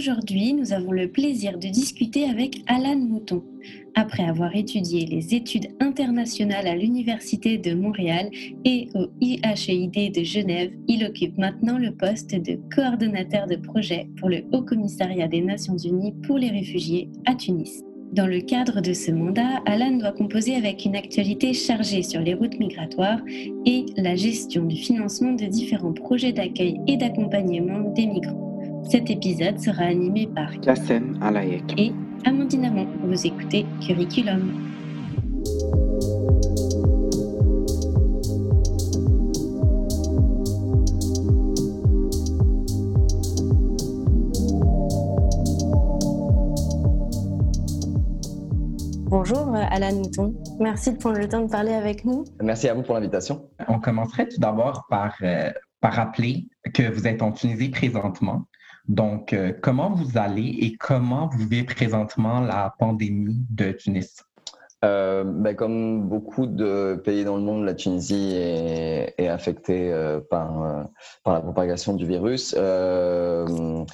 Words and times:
Aujourd'hui, 0.00 0.54
nous 0.54 0.72
avons 0.72 0.92
le 0.92 1.08
plaisir 1.08 1.58
de 1.58 1.68
discuter 1.68 2.24
avec 2.24 2.62
Alan 2.68 2.96
Mouton. 2.96 3.44
Après 3.94 4.22
avoir 4.22 4.56
étudié 4.56 5.04
les 5.04 5.34
études 5.34 5.68
internationales 5.78 6.66
à 6.66 6.74
l'Université 6.74 7.58
de 7.58 7.74
Montréal 7.74 8.30
et 8.64 8.88
au 8.94 9.08
IHEID 9.20 10.14
de 10.14 10.24
Genève, 10.24 10.72
il 10.88 11.04
occupe 11.04 11.36
maintenant 11.36 11.76
le 11.76 11.94
poste 11.94 12.34
de 12.34 12.58
coordonnateur 12.74 13.46
de 13.46 13.56
projet 13.56 14.08
pour 14.18 14.30
le 14.30 14.42
Haut 14.52 14.62
Commissariat 14.62 15.28
des 15.28 15.42
Nations 15.42 15.76
Unies 15.76 16.14
pour 16.26 16.38
les 16.38 16.48
réfugiés 16.48 17.10
à 17.26 17.34
Tunis. 17.34 17.82
Dans 18.14 18.26
le 18.26 18.40
cadre 18.40 18.80
de 18.80 18.94
ce 18.94 19.10
mandat, 19.10 19.60
Alan 19.66 19.98
doit 19.98 20.12
composer 20.12 20.54
avec 20.54 20.86
une 20.86 20.96
actualité 20.96 21.52
chargée 21.52 22.02
sur 22.02 22.22
les 22.22 22.32
routes 22.32 22.58
migratoires 22.58 23.20
et 23.66 23.84
la 23.98 24.16
gestion 24.16 24.64
du 24.64 24.76
financement 24.76 25.34
de 25.34 25.44
différents 25.44 25.92
projets 25.92 26.32
d'accueil 26.32 26.80
et 26.86 26.96
d'accompagnement 26.96 27.92
des 27.92 28.06
migrants. 28.06 28.49
Cet 28.88 29.10
épisode 29.10 29.58
sera 29.58 29.84
animé 29.84 30.26
par 30.26 30.60
Kassem 30.60 31.18
Alayek 31.22 31.78
et 31.78 31.92
Amandine 32.24 32.64
Amon. 32.64 32.86
Vous 33.04 33.26
écoutez 33.26 33.66
Curriculum. 33.86 34.52
Bonjour 49.08 49.54
Alan 49.54 49.94
Mouton, 49.96 50.34
merci 50.60 50.92
de 50.92 50.98
prendre 50.98 51.18
le 51.18 51.28
temps 51.28 51.42
de 51.42 51.50
parler 51.50 51.72
avec 51.72 52.04
nous. 52.04 52.24
Merci 52.42 52.68
à 52.68 52.74
vous 52.74 52.82
pour 52.82 52.94
l'invitation. 52.94 53.50
On 53.68 53.80
commencerait 53.80 54.28
tout 54.28 54.38
d'abord 54.38 54.86
par, 54.88 55.16
euh, 55.22 55.50
par 55.80 55.94
rappeler 55.94 56.48
que 56.74 56.90
vous 56.90 57.06
êtes 57.06 57.20
en 57.20 57.32
Tunisie 57.32 57.70
présentement 57.70 58.46
donc, 58.90 59.32
euh, 59.32 59.52
comment 59.62 59.94
vous 59.94 60.18
allez 60.18 60.48
et 60.62 60.76
comment 60.76 61.28
vous 61.28 61.38
vivez 61.46 61.62
présentement 61.62 62.40
la 62.40 62.74
pandémie 62.76 63.46
de 63.48 63.70
Tunis? 63.70 64.24
Euh, 64.82 65.24
ben, 65.24 65.54
comme 65.54 66.08
beaucoup 66.08 66.46
de 66.46 66.98
pays 67.04 67.24
dans 67.24 67.36
le 67.36 67.42
monde, 67.42 67.66
la 67.66 67.74
Tunisie 67.74 68.32
est, 68.34 69.14
est 69.18 69.28
affectée 69.28 69.92
euh, 69.92 70.20
par, 70.20 70.62
euh, 70.62 70.84
par 71.22 71.34
la 71.34 71.42
propagation 71.42 71.94
du 71.94 72.06
virus. 72.06 72.54
Euh, 72.56 73.84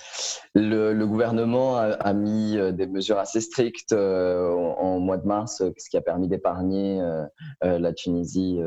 le, 0.54 0.92
le, 0.92 1.06
gouvernement 1.06 1.76
a, 1.76 1.86
a, 1.86 2.12
mis 2.12 2.56
euh, 2.56 2.70
des 2.70 2.86
mesures 2.86 3.18
assez 3.18 3.40
strictes 3.40 3.94
en, 3.94 3.96
en, 3.96 5.00
mois 5.00 5.16
de 5.16 5.26
mars, 5.26 5.60
ce 5.76 5.90
qui 5.90 5.96
a 5.96 6.00
permis 6.00 6.28
d'épargner 6.28 7.02
la 7.62 7.92
Tunisie 7.92 8.60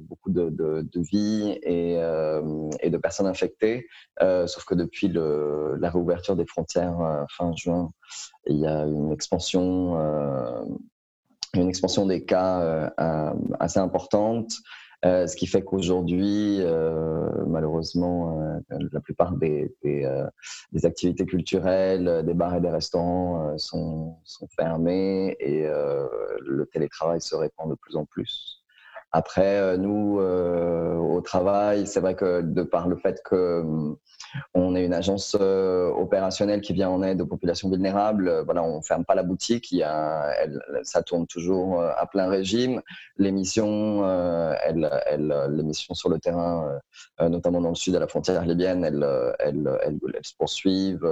beaucoup 0.00 0.30
de, 0.30 0.50
de, 0.50 0.88
de 0.90 1.00
vies 1.00 1.58
et, 1.62 1.94
et, 2.80 2.90
de 2.90 2.96
personnes 2.98 3.26
infectées. 3.26 3.86
sauf 4.20 4.64
que 4.64 4.74
depuis 4.74 5.08
le, 5.08 5.76
la 5.80 5.90
réouverture 5.90 6.36
des 6.36 6.46
frontières 6.46 7.26
fin 7.30 7.52
juin, 7.54 7.90
il 8.46 8.58
y 8.58 8.66
a 8.66 8.84
une 8.84 9.12
expansion 9.12 9.96
une 11.54 11.68
expansion 11.68 12.06
des 12.06 12.24
cas 12.24 12.60
euh, 12.60 12.90
euh, 13.00 13.32
assez 13.60 13.78
importante. 13.78 14.52
Euh, 15.04 15.28
ce 15.28 15.36
qui 15.36 15.46
fait 15.46 15.62
qu'aujourd'hui, 15.62 16.60
malheureusement, 17.46 18.60
la 18.68 19.00
plupart 19.00 19.32
des, 19.36 19.72
activités 20.82 21.24
culturelles, 21.24 22.24
des 22.26 22.34
bars 22.34 22.56
et 22.56 22.60
des 22.60 22.70
restaurants 22.70 23.56
sont, 23.58 24.16
fermés 24.56 25.36
et 25.38 25.68
le 25.68 26.66
télétravail 26.72 27.20
se 27.20 27.36
répand 27.36 27.70
de 27.70 27.76
plus 27.76 27.94
en 27.94 28.06
plus. 28.06 28.64
Après, 29.12 29.78
nous, 29.78 30.18
au 30.18 31.20
travail, 31.20 31.86
c'est 31.86 32.00
vrai 32.00 32.14
que 32.14 32.42
de 32.42 32.62
par 32.62 32.88
le 32.88 32.96
fait 32.96 33.22
que 33.24 33.96
on 34.54 34.74
est 34.74 34.84
une 34.84 34.94
agence 34.94 35.36
euh, 35.40 35.88
opérationnelle 35.90 36.60
qui 36.60 36.72
vient 36.72 36.90
en 36.90 37.02
aide 37.02 37.20
aux 37.20 37.26
populations 37.26 37.70
vulnérables. 37.70 38.28
Euh, 38.28 38.42
voilà, 38.42 38.62
on 38.62 38.82
ferme 38.82 39.04
pas 39.04 39.14
la 39.14 39.22
boutique. 39.22 39.70
Il 39.72 39.78
y 39.78 39.82
a, 39.82 40.34
ça 40.82 41.02
tourne 41.02 41.26
toujours 41.26 41.80
euh, 41.80 41.90
à 41.96 42.06
plein 42.06 42.28
régime. 42.28 42.82
Les 43.16 43.32
missions, 43.32 44.06
elle, 44.08 44.88
les 45.50 45.62
missions 45.62 45.94
sur 45.94 46.08
le 46.08 46.18
terrain, 46.18 46.78
notamment 47.20 47.60
dans 47.60 47.70
le 47.70 47.74
sud 47.74 47.96
à 47.96 48.00
la 48.00 48.06
frontière 48.06 48.44
libyenne, 48.44 48.84
elles 48.84 50.20
se 50.22 50.34
poursuivent. 50.36 51.08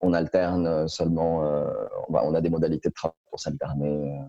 On 0.00 0.12
alterne 0.12 0.88
seulement. 0.88 1.66
On 2.08 2.34
a 2.34 2.40
des 2.40 2.50
modalités 2.50 2.88
de 2.88 2.94
travail 2.94 3.16
pour 3.30 3.40
s'alterner. 3.40 4.20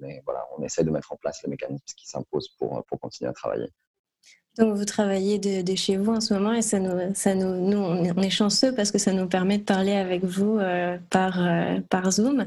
Mais 0.00 0.22
voilà, 0.24 0.46
on 0.56 0.62
essaie 0.62 0.84
de 0.84 0.90
mettre 0.90 1.12
en 1.12 1.16
place 1.16 1.42
les 1.42 1.50
mécanismes 1.50 1.84
qui 1.96 2.06
s'imposent 2.08 2.48
pour, 2.58 2.84
pour 2.84 3.00
continuer 3.00 3.30
à 3.30 3.32
travailler. 3.32 3.70
Donc 4.58 4.76
vous 4.76 4.84
travaillez 4.84 5.38
de, 5.38 5.76
chez 5.76 5.96
vous 5.96 6.12
en 6.12 6.20
ce 6.20 6.34
moment 6.34 6.52
et 6.52 6.62
ça 6.62 6.80
nous, 6.80 7.78
on 7.78 8.22
est 8.22 8.30
chanceux 8.30 8.74
parce 8.74 8.90
que 8.90 8.98
ça 8.98 9.12
nous 9.12 9.28
permet 9.28 9.58
de 9.58 9.62
parler 9.62 9.92
avec 9.92 10.24
vous 10.24 10.58
euh, 10.58 10.98
par, 11.10 11.40
euh, 11.40 11.78
par 11.88 12.10
Zoom. 12.10 12.44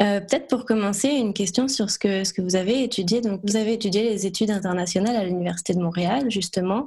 Euh, 0.00 0.20
Peut-être 0.20 0.46
pour 0.48 0.66
commencer, 0.66 1.08
une 1.08 1.32
question 1.32 1.66
sur 1.66 1.90
ce 1.90 1.98
que, 1.98 2.42
vous 2.42 2.56
avez 2.56 2.84
étudié. 2.84 3.22
Donc 3.22 3.40
vous 3.44 3.56
avez 3.56 3.72
étudié 3.72 4.02
les 4.02 4.26
études 4.26 4.50
internationales 4.50 5.16
à 5.16 5.24
l'Université 5.24 5.72
de 5.72 5.80
Montréal, 5.80 6.30
justement. 6.30 6.86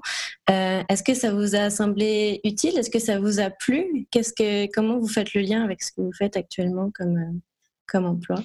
Euh, 0.51 0.83
Est-ce 0.89 1.01
que 1.01 1.15
ça 1.15 1.33
vous 1.33 1.55
a 1.55 1.71
semblé 1.71 2.39
utile? 2.43 2.77
Est-ce 2.77 2.91
que 2.91 2.99
ça 2.99 3.19
vous 3.19 3.39
a 3.39 3.49
plu? 3.49 4.07
Comment 4.75 4.99
vous 4.99 5.07
faites 5.07 5.33
le 5.33 5.41
lien 5.41 5.63
avec 5.63 5.81
ce 5.81 5.91
que 5.91 6.01
vous 6.01 6.13
faites 6.13 6.37
actuellement 6.37 6.91
comme, 6.93 7.17
euh, 7.17 7.39
comme 7.87 8.05
emploi? 8.05 8.43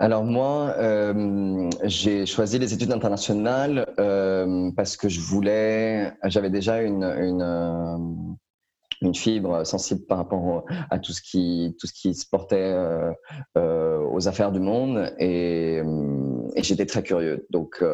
Alors 0.00 0.22
moi, 0.22 0.74
euh, 0.78 1.68
j'ai 1.82 2.24
choisi 2.24 2.58
les 2.60 2.72
études 2.72 2.92
internationales 2.92 3.92
euh, 3.98 4.70
parce 4.76 4.96
que 4.96 5.08
je 5.08 5.20
voulais, 5.20 6.12
j'avais 6.24 6.50
déjà 6.50 6.82
une, 6.82 7.02
une, 7.02 7.42
euh, 7.42 7.96
une, 9.02 9.14
fibre 9.16 9.66
sensible 9.66 10.06
par 10.06 10.18
rapport 10.18 10.64
à 10.90 11.00
tout 11.00 11.12
ce 11.12 11.20
qui, 11.20 11.74
tout 11.80 11.88
ce 11.88 11.92
qui 11.92 12.14
se 12.14 12.26
portait 12.28 12.74
euh 13.56 13.98
aux 14.10 14.26
affaires 14.26 14.52
du 14.52 14.58
monde 14.58 15.12
et, 15.18 15.82
et 16.54 16.62
j'étais 16.62 16.86
très 16.86 17.02
curieux. 17.02 17.46
Donc 17.50 17.84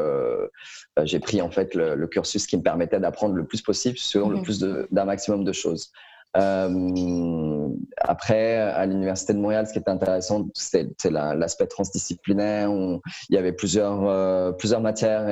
j'ai 1.02 1.20
pris 1.20 1.42
en 1.42 1.50
fait 1.50 1.74
le, 1.74 1.94
le, 1.94 2.06
cursus 2.06 2.46
qui 2.46 2.56
me 2.56 2.62
permettait 2.62 3.00
d'apprendre 3.00 3.34
le 3.34 3.44
plus 3.44 3.62
possible 3.62 3.98
sur 3.98 4.28
mmh. 4.28 4.32
le 4.32 4.42
plus 4.42 4.60
d'un 4.60 5.04
maximum 5.04 5.44
de 5.44 5.52
choses. 5.52 5.90
Euh, 6.36 7.68
après, 7.98 8.56
à 8.56 8.86
l'Université 8.86 9.32
de 9.34 9.38
Montréal, 9.38 9.66
ce 9.66 9.72
qui 9.72 9.78
était 9.78 9.90
intéressant, 9.90 10.46
c'est 10.54 10.88
l'aspect 11.10 11.66
transdisciplinaire. 11.66 12.72
Où 12.72 13.00
il 13.28 13.34
y 13.34 13.38
avait 13.38 13.52
plusieurs, 13.52 14.04
euh, 14.08 14.52
plusieurs 14.52 14.80
matières 14.80 15.26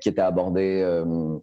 qui 0.00 0.08
étaient 0.08 0.20
abordées 0.20 0.82
euh, 0.82 1.38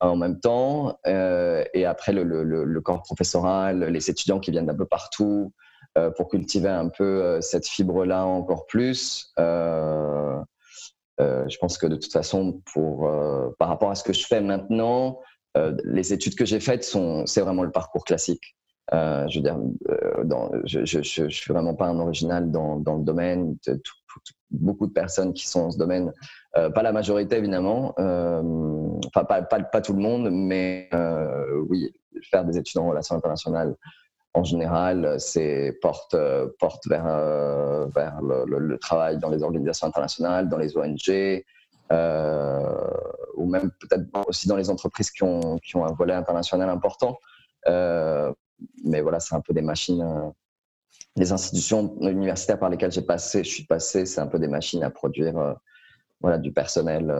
en 0.00 0.16
même 0.16 0.40
temps. 0.40 0.98
Et 1.06 1.86
après, 1.86 2.12
le, 2.12 2.80
corps 2.80 3.02
professoral, 3.02 3.84
les 3.84 4.10
étudiants 4.10 4.40
qui 4.40 4.50
viennent 4.50 4.66
d'un 4.66 4.74
peu 4.74 4.86
partout 4.86 5.52
pour 6.16 6.28
cultiver 6.28 6.68
un 6.68 6.88
peu 6.88 7.40
cette 7.40 7.66
fibre-là 7.66 8.26
encore 8.26 8.66
plus. 8.66 9.32
je 9.38 10.42
pense 11.60 11.78
que 11.78 11.86
de 11.86 11.96
toute 11.96 12.12
façon, 12.12 12.60
par 13.58 13.68
rapport 13.68 13.90
à 13.90 13.94
ce 13.94 14.04
que 14.04 14.12
je 14.12 14.26
fais 14.26 14.40
maintenant, 14.40 15.20
les 15.84 16.12
études 16.12 16.34
que 16.34 16.44
j'ai 16.44 16.60
faites 16.60 16.84
sont, 16.84 17.26
c'est 17.26 17.40
vraiment 17.40 17.62
le 17.62 17.70
parcours 17.70 18.04
classique. 18.04 18.56
Euh, 18.92 19.26
je 19.28 19.38
veux 19.38 19.42
dire, 19.42 19.58
euh, 19.88 20.62
je, 20.64 20.84
je, 20.84 21.02
je, 21.02 21.28
je, 21.28 21.34
suis 21.34 21.52
vraiment 21.52 21.74
pas 21.74 21.86
un 21.86 21.98
original 21.98 22.50
dans, 22.50 22.76
dans 22.76 22.96
le 22.96 23.04
domaine. 23.04 23.56
Beaucoup 24.50 24.86
de 24.86 24.92
personnes 24.92 25.32
qui 25.32 25.48
sont 25.48 25.62
dans 25.62 25.70
ce 25.70 25.78
domaine, 25.78 26.12
euh, 26.56 26.70
pas 26.70 26.82
la 26.82 26.92
majorité 26.92 27.36
évidemment, 27.36 27.94
euh, 27.98 28.42
pas, 29.12 29.24
pas, 29.24 29.42
pas, 29.42 29.80
tout 29.80 29.94
le 29.94 30.00
monde, 30.00 30.28
mais 30.30 30.88
euh, 30.92 31.64
oui, 31.68 31.92
faire 32.30 32.44
des 32.44 32.58
études 32.58 32.78
en 32.78 32.88
relations 32.88 33.16
internationales 33.16 33.74
en 34.34 34.44
général, 34.44 35.16
c'est 35.18 35.78
porte 35.80 36.16
porte 36.58 36.86
vers 36.88 37.04
vers 37.94 38.20
le, 38.20 38.78
travail 38.78 39.18
dans 39.18 39.30
les 39.30 39.42
organisations 39.42 39.86
internationales, 39.86 40.48
dans 40.48 40.58
les 40.58 40.76
ONG, 40.76 41.44
euh, 41.92 42.62
ou 43.36 43.46
même 43.46 43.70
peut-être 43.80 44.04
aussi 44.26 44.48
dans 44.48 44.56
les 44.56 44.70
entreprises 44.70 45.10
qui 45.10 45.22
ont, 45.22 45.58
qui 45.58 45.76
ont 45.76 45.84
un 45.84 45.92
volet 45.92 46.14
international 46.14 46.68
important. 46.68 47.18
Euh, 47.68 48.32
mais 48.84 49.00
voilà, 49.00 49.20
c'est 49.20 49.34
un 49.34 49.40
peu 49.40 49.52
des 49.52 49.62
machines. 49.62 50.02
Euh, 50.02 50.30
les 51.16 51.32
institutions 51.32 51.96
universitaires 52.00 52.58
par 52.58 52.70
lesquelles 52.70 52.92
j'ai 52.92 53.02
passé, 53.02 53.44
je 53.44 53.48
suis 53.48 53.64
passé, 53.64 54.04
c'est 54.06 54.20
un 54.20 54.26
peu 54.26 54.38
des 54.38 54.48
machines 54.48 54.82
à 54.82 54.90
produire 54.90 55.56
voilà, 56.20 56.38
du 56.38 56.52
personnel, 56.52 57.12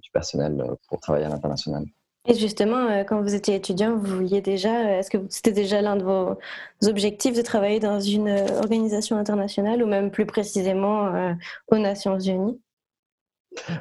du 0.00 0.10
personnel 0.12 0.64
pour 0.88 1.00
travailler 1.00 1.26
à 1.26 1.28
l'international. 1.28 1.84
Et 2.28 2.34
justement, 2.34 3.00
quand 3.04 3.22
vous 3.22 3.34
étiez 3.34 3.56
étudiant, 3.56 3.96
vous 3.96 4.16
vouliez 4.16 4.40
déjà, 4.42 4.98
est-ce 4.98 5.10
que 5.10 5.18
c'était 5.28 5.50
déjà 5.50 5.82
l'un 5.82 5.96
de 5.96 6.04
vos 6.04 6.38
objectifs 6.84 7.36
de 7.36 7.42
travailler 7.42 7.80
dans 7.80 7.98
une 7.98 8.28
organisation 8.28 9.16
internationale 9.16 9.82
ou 9.82 9.86
même 9.86 10.12
plus 10.12 10.26
précisément 10.26 11.34
aux 11.68 11.78
Nations 11.78 12.20
Unies? 12.20 12.60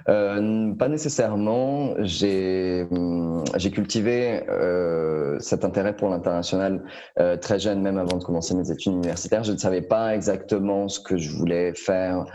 Euh, 0.09 0.73
Pas 0.73 0.87
nécessairement. 0.87 1.93
J'ai 1.99 2.85
hum, 2.91 3.43
cultivé 3.73 4.43
euh, 4.49 5.39
cet 5.39 5.65
intérêt 5.65 5.95
pour 5.95 6.09
l'international 6.09 6.83
euh, 7.19 7.37
très 7.37 7.59
jeune, 7.59 7.81
même 7.81 7.97
avant 7.97 8.17
de 8.17 8.23
commencer 8.23 8.53
mes 8.55 8.71
études 8.71 8.93
universitaires. 8.93 9.43
Je 9.43 9.51
ne 9.51 9.57
savais 9.57 9.81
pas 9.81 10.15
exactement 10.15 10.87
ce 10.87 10.99
que 10.99 11.17
je 11.17 11.31
voulais 11.31 11.73
faire 11.73 12.25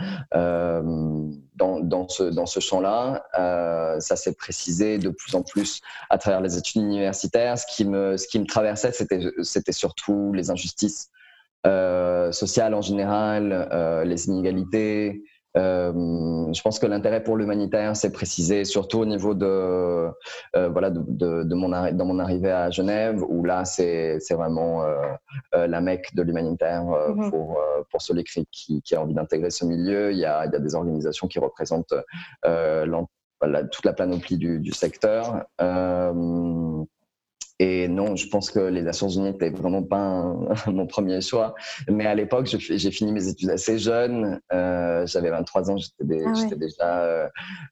dans, 1.55 2.07
ce, 2.07 2.59
champ-là. 2.59 3.23
Ça 3.99 4.15
s'est 4.15 4.33
précisé 4.33 4.97
de 4.97 5.09
plus 5.09 5.35
en 5.35 5.43
plus 5.43 5.81
à 6.09 6.17
travers 6.17 6.41
les 6.41 6.57
études 6.57 6.81
universitaires. 6.81 7.57
Ce 7.57 7.65
qui 7.67 7.85
me, 7.85 8.45
traversait, 8.47 8.91
c'était 8.91 9.71
surtout 9.71 10.33
les 10.33 10.51
injustices 10.51 11.09
sociales 11.63 12.73
en 12.73 12.81
général, 12.81 14.03
les 14.05 14.27
inégalités, 14.27 15.23
je 15.55 16.61
pense 16.61 16.79
que 16.79 16.85
l'intérêt 16.85 17.23
pour 17.23 17.37
l'humanitaire 17.37 17.95
s'est 17.95 18.11
précisé 18.11 18.65
surtout 18.65 18.99
au 18.99 19.05
niveau 19.05 19.33
de, 19.33 19.45
euh, 20.55 20.69
voilà, 20.69 20.89
de, 20.89 21.01
de, 21.07 21.43
de, 21.43 21.55
mon 21.55 21.69
dans 21.69 22.05
mon 22.05 22.19
arrivée 22.19 22.51
à 22.51 22.69
Genève, 22.69 23.23
où 23.27 23.43
là, 23.43 23.65
c'est 23.65 24.19
vraiment 24.31 24.83
euh, 24.83 24.95
euh 25.55 25.67
la 25.67 25.81
mecque 25.81 26.13
de 26.15 26.23
l'humanitaire 26.23 26.89
euh, 26.89 27.13
mmh. 27.13 27.29
pour, 27.29 27.59
pour 27.89 28.01
celui 28.01 28.23
qui, 28.23 28.81
qui 28.81 28.95
a 28.95 29.01
envie 29.01 29.13
d'intégrer 29.13 29.49
ce 29.49 29.65
milieu. 29.65 30.11
Il 30.11 30.17
y, 30.17 30.25
a, 30.25 30.45
il 30.45 30.51
y 30.51 30.55
a 30.55 30.59
des 30.59 30.75
organisations 30.75 31.27
qui 31.27 31.39
représentent 31.39 31.93
la, 32.43 33.63
toute 33.63 33.85
la 33.85 33.93
panoplie 33.93 34.37
du, 34.37 34.59
du 34.59 34.71
secteur. 34.71 35.45
Et 37.63 37.87
non, 37.87 38.15
je 38.15 38.27
pense 38.27 38.49
que 38.49 38.59
les 38.59 38.81
Nations 38.81 39.07
Unies 39.07 39.33
n'étaient 39.33 39.51
vraiment 39.51 39.83
pas 39.83 40.33
mon 40.65 40.87
premier 40.87 41.21
choix. 41.21 41.53
Mais 41.87 42.07
à 42.07 42.15
l'époque, 42.15 42.47
j'ai 42.47 42.89
fini 42.91 43.11
mes 43.11 43.27
études 43.27 43.51
assez 43.51 43.77
jeune. 43.77 44.41
Euh, 44.51 45.05
J'avais 45.05 45.29
23 45.29 45.69
ans, 45.69 45.77
j'étais 45.77 46.23
ah 46.25 46.55
déjà 46.55 47.03
euh, 47.03 47.29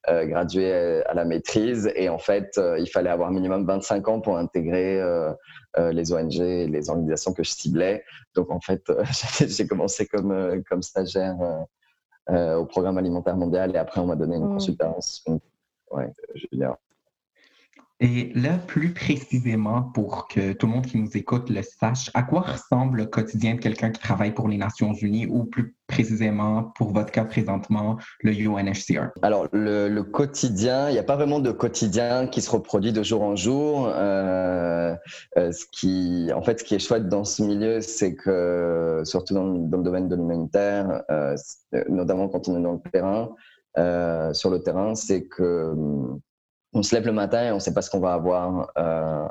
euh, 0.10 0.26
gradué 0.28 1.02
à 1.08 1.16
la 1.16 1.26
maîtrise. 1.26 1.92
Et 1.96 2.08
en 2.08 2.20
fait, 2.20 2.60
euh, 2.60 2.78
il 2.78 2.88
fallait 2.88 3.10
avoir 3.10 3.32
minimum 3.32 3.66
25 3.66 4.08
ans 4.10 4.22
pour 4.22 4.38
intégrer 4.38 5.02
euh, 5.02 5.34
euh, 5.80 5.92
les 5.92 6.14
ONG 6.14 6.36
et 6.36 6.68
les 6.68 6.92
organisations 6.92 7.34
que 7.34 7.44
je 7.44 7.50
ciblais. 7.50 8.04
Donc 8.36 8.52
en 8.52 8.60
fait, 8.60 8.92
j'ai 9.40 9.66
commencé 9.66 10.06
comme, 10.06 10.62
comme 10.70 10.84
stagiaire 10.84 11.36
au 12.28 12.66
Programme 12.68 13.00
alimentaire 13.00 13.38
mondial. 13.38 13.76
Et 13.76 13.80
après, 13.80 14.02
on 14.02 14.06
m'a 14.06 14.16
donné 14.16 14.36
une 14.36 14.50
mmh. 14.50 14.54
consultance. 14.54 15.26
Ouais, 15.90 16.14
Julien. 16.36 16.78
Et 18.02 18.32
là, 18.34 18.58
plus 18.66 18.94
précisément, 18.94 19.84
pour 19.84 20.30
que 20.30 20.54
tout 20.54 20.68
le 20.68 20.72
monde 20.72 20.86
qui 20.86 20.98
nous 20.98 21.18
écoute 21.18 21.50
le 21.50 21.62
sache, 21.62 22.10
à 22.14 22.24
quoi 22.24 22.42
ressemble 22.42 23.00
le 23.00 23.06
quotidien 23.06 23.56
de 23.56 23.60
quelqu'un 23.60 23.92
qui 23.92 24.00
travaille 24.00 24.32
pour 24.32 24.48
les 24.48 24.56
Nations 24.56 24.94
Unies 24.94 25.26
ou 25.26 25.44
plus 25.44 25.76
précisément, 25.86 26.72
pour 26.78 26.94
votre 26.94 27.12
cas 27.12 27.26
présentement, 27.26 27.98
le 28.22 28.32
UNHCR? 28.32 29.10
Alors, 29.22 29.48
le, 29.52 30.02
quotidien, 30.04 30.88
il 30.88 30.94
n'y 30.94 31.00
a 31.00 31.04
pas 31.04 31.18
vraiment 31.18 31.40
de 31.40 31.52
quotidien 31.52 32.28
qui 32.28 32.42
se 32.42 32.50
reproduit 32.50 32.94
de 32.94 33.04
jour 33.04 33.22
en 33.22 33.36
jour. 33.36 33.92
Euh, 33.94 34.96
euh, 35.38 35.52
ce 35.52 35.66
qui, 35.70 36.32
en 36.34 36.42
fait, 36.42 36.60
ce 36.60 36.64
qui 36.64 36.76
est 36.76 36.80
chouette 36.80 37.10
dans 37.10 37.26
ce 37.26 37.44
milieu, 37.44 37.82
c'est 37.82 38.16
que, 38.16 39.02
surtout 39.04 39.34
dans, 39.34 39.44
le 39.44 39.84
domaine 39.84 40.08
de 40.08 40.16
l'humanitaire, 40.16 41.04
euh, 41.12 41.36
notamment 41.90 42.30
quand 42.30 42.48
on 42.48 42.58
est 42.58 42.64
dans 42.64 42.80
le 42.82 42.92
terrain, 42.92 43.36
sur 44.34 44.50
le 44.50 44.60
terrain, 44.62 44.96
c'est 44.96 45.24
que 45.24 45.74
on 46.74 46.84
se 46.84 46.96
lève 46.96 47.06
le 47.06 47.12
matin 47.12 47.46
et 47.46 47.52
on 47.52 47.56
ne 47.56 47.60
sait 47.60 47.74
pas 47.74 47.82
ce 47.82 47.90
qu'on 47.90 48.00
va 48.00 48.14
avoir 48.14 48.72
euh, 48.78 49.28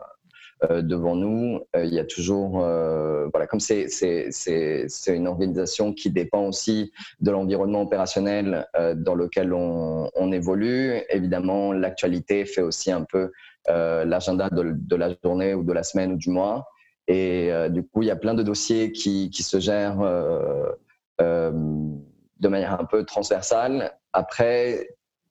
euh, 0.70 0.82
devant 0.82 1.14
nous. 1.14 1.60
Euh, 1.76 1.84
il 1.84 1.94
y 1.94 1.98
a 1.98 2.04
toujours, 2.04 2.58
voilà, 2.58 3.46
comme 3.46 3.60
c'est 3.60 3.86
une 5.08 5.28
organisation 5.28 5.92
qui 5.92 6.10
dépend 6.10 6.46
aussi 6.46 6.92
de 7.20 7.30
l'environnement 7.30 7.82
opérationnel 7.82 8.66
dans 8.96 9.14
lequel 9.14 9.52
on, 9.52 10.10
on 10.14 10.32
évolue. 10.32 11.00
Évidemment, 11.10 11.72
l'actualité 11.72 12.44
fait 12.44 12.62
aussi 12.62 12.90
un 12.90 13.04
peu 13.04 13.30
l'agenda 13.66 14.48
de, 14.50 14.74
de, 14.74 14.96
la 14.96 15.14
journée 15.22 15.54
ou 15.54 15.62
de 15.62 15.72
la 15.72 15.82
semaine 15.82 16.12
ou 16.12 16.16
du 16.16 16.30
mois. 16.30 16.66
Et 17.06 17.50
du 17.70 17.82
coup, 17.86 18.02
il 18.02 18.06
y 18.06 18.10
a 18.10 18.16
plein 18.16 18.34
de 18.34 18.42
dossiers 18.42 18.92
qui, 18.92 19.30
qui 19.30 19.42
se 19.42 19.60
gèrent 19.60 19.98
de 21.18 22.48
manière 22.48 22.80
un 22.80 22.84
peu 22.84 23.04
transversale. 23.04 23.92
Après, 24.12 24.88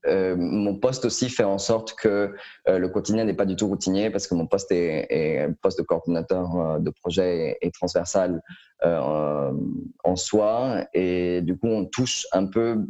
euh, 0.07 0.35
mon 0.37 0.75
poste 0.75 1.05
aussi 1.05 1.29
fait 1.29 1.43
en 1.43 1.57
sorte 1.57 1.93
que 1.93 2.33
euh, 2.67 2.79
le 2.79 2.89
quotidien 2.89 3.25
n'est 3.25 3.33
pas 3.33 3.45
du 3.45 3.55
tout 3.55 3.67
routinier 3.67 4.09
parce 4.09 4.27
que 4.27 4.35
mon 4.35 4.47
poste 4.47 4.71
est, 4.71 5.39
un 5.39 5.53
poste 5.53 5.79
de 5.79 5.83
coordinateur 5.83 6.55
euh, 6.55 6.79
de 6.79 6.89
projet 6.89 7.57
et, 7.61 7.71
transversal 7.71 8.41
en 8.83 10.15
soi 10.15 10.85
et 10.93 11.41
du 11.41 11.57
coup 11.57 11.67
on 11.67 11.85
touche 11.85 12.27
un 12.31 12.45
peu, 12.45 12.85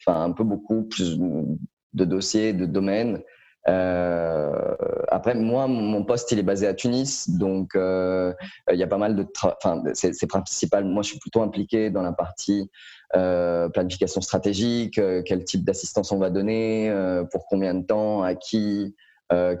enfin 0.00 0.22
un 0.22 0.32
peu 0.32 0.44
beaucoup 0.44 0.82
plus 0.82 1.18
de 1.18 2.04
dossiers, 2.04 2.52
de 2.52 2.66
domaines. 2.66 3.22
Après, 3.66 5.34
moi, 5.34 5.66
mon 5.66 6.04
poste, 6.04 6.32
il 6.32 6.38
est 6.38 6.44
basé 6.44 6.66
à 6.66 6.74
Tunis, 6.74 7.30
donc 7.30 7.72
il 7.74 8.76
y 8.76 8.82
a 8.82 8.86
pas 8.86 8.98
mal 8.98 9.16
de, 9.16 9.26
enfin, 9.42 9.82
c'est 9.94 10.26
principal. 10.26 10.84
Moi, 10.84 11.02
je 11.02 11.10
suis 11.10 11.18
plutôt 11.18 11.42
impliqué 11.42 11.90
dans 11.90 12.02
la 12.02 12.12
partie 12.12 12.70
euh, 13.16 13.68
planification 13.68 14.20
stratégique, 14.20 14.98
euh, 14.98 15.22
quel 15.24 15.44
type 15.44 15.64
d'assistance 15.64 16.12
on 16.12 16.18
va 16.18 16.30
donner, 16.30 16.88
euh, 16.90 17.24
pour 17.24 17.46
combien 17.46 17.74
de 17.74 17.84
temps, 17.84 18.22
à 18.22 18.34
qui, 18.36 18.94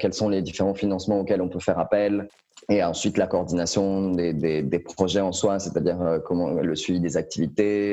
quels 0.00 0.14
sont 0.14 0.28
les 0.28 0.42
différents 0.42 0.74
financements 0.74 1.20
auxquels 1.20 1.40
on 1.40 1.48
peut 1.48 1.60
faire 1.60 1.78
appel. 1.78 2.28
Et 2.68 2.82
ensuite, 2.82 3.16
la 3.16 3.28
coordination 3.28 4.10
des, 4.10 4.84
projets 4.84 5.20
en 5.20 5.30
soi, 5.30 5.60
c'est-à-dire 5.60 6.20
le 6.60 6.74
suivi 6.74 6.98
des 6.98 7.16
activités. 7.16 7.92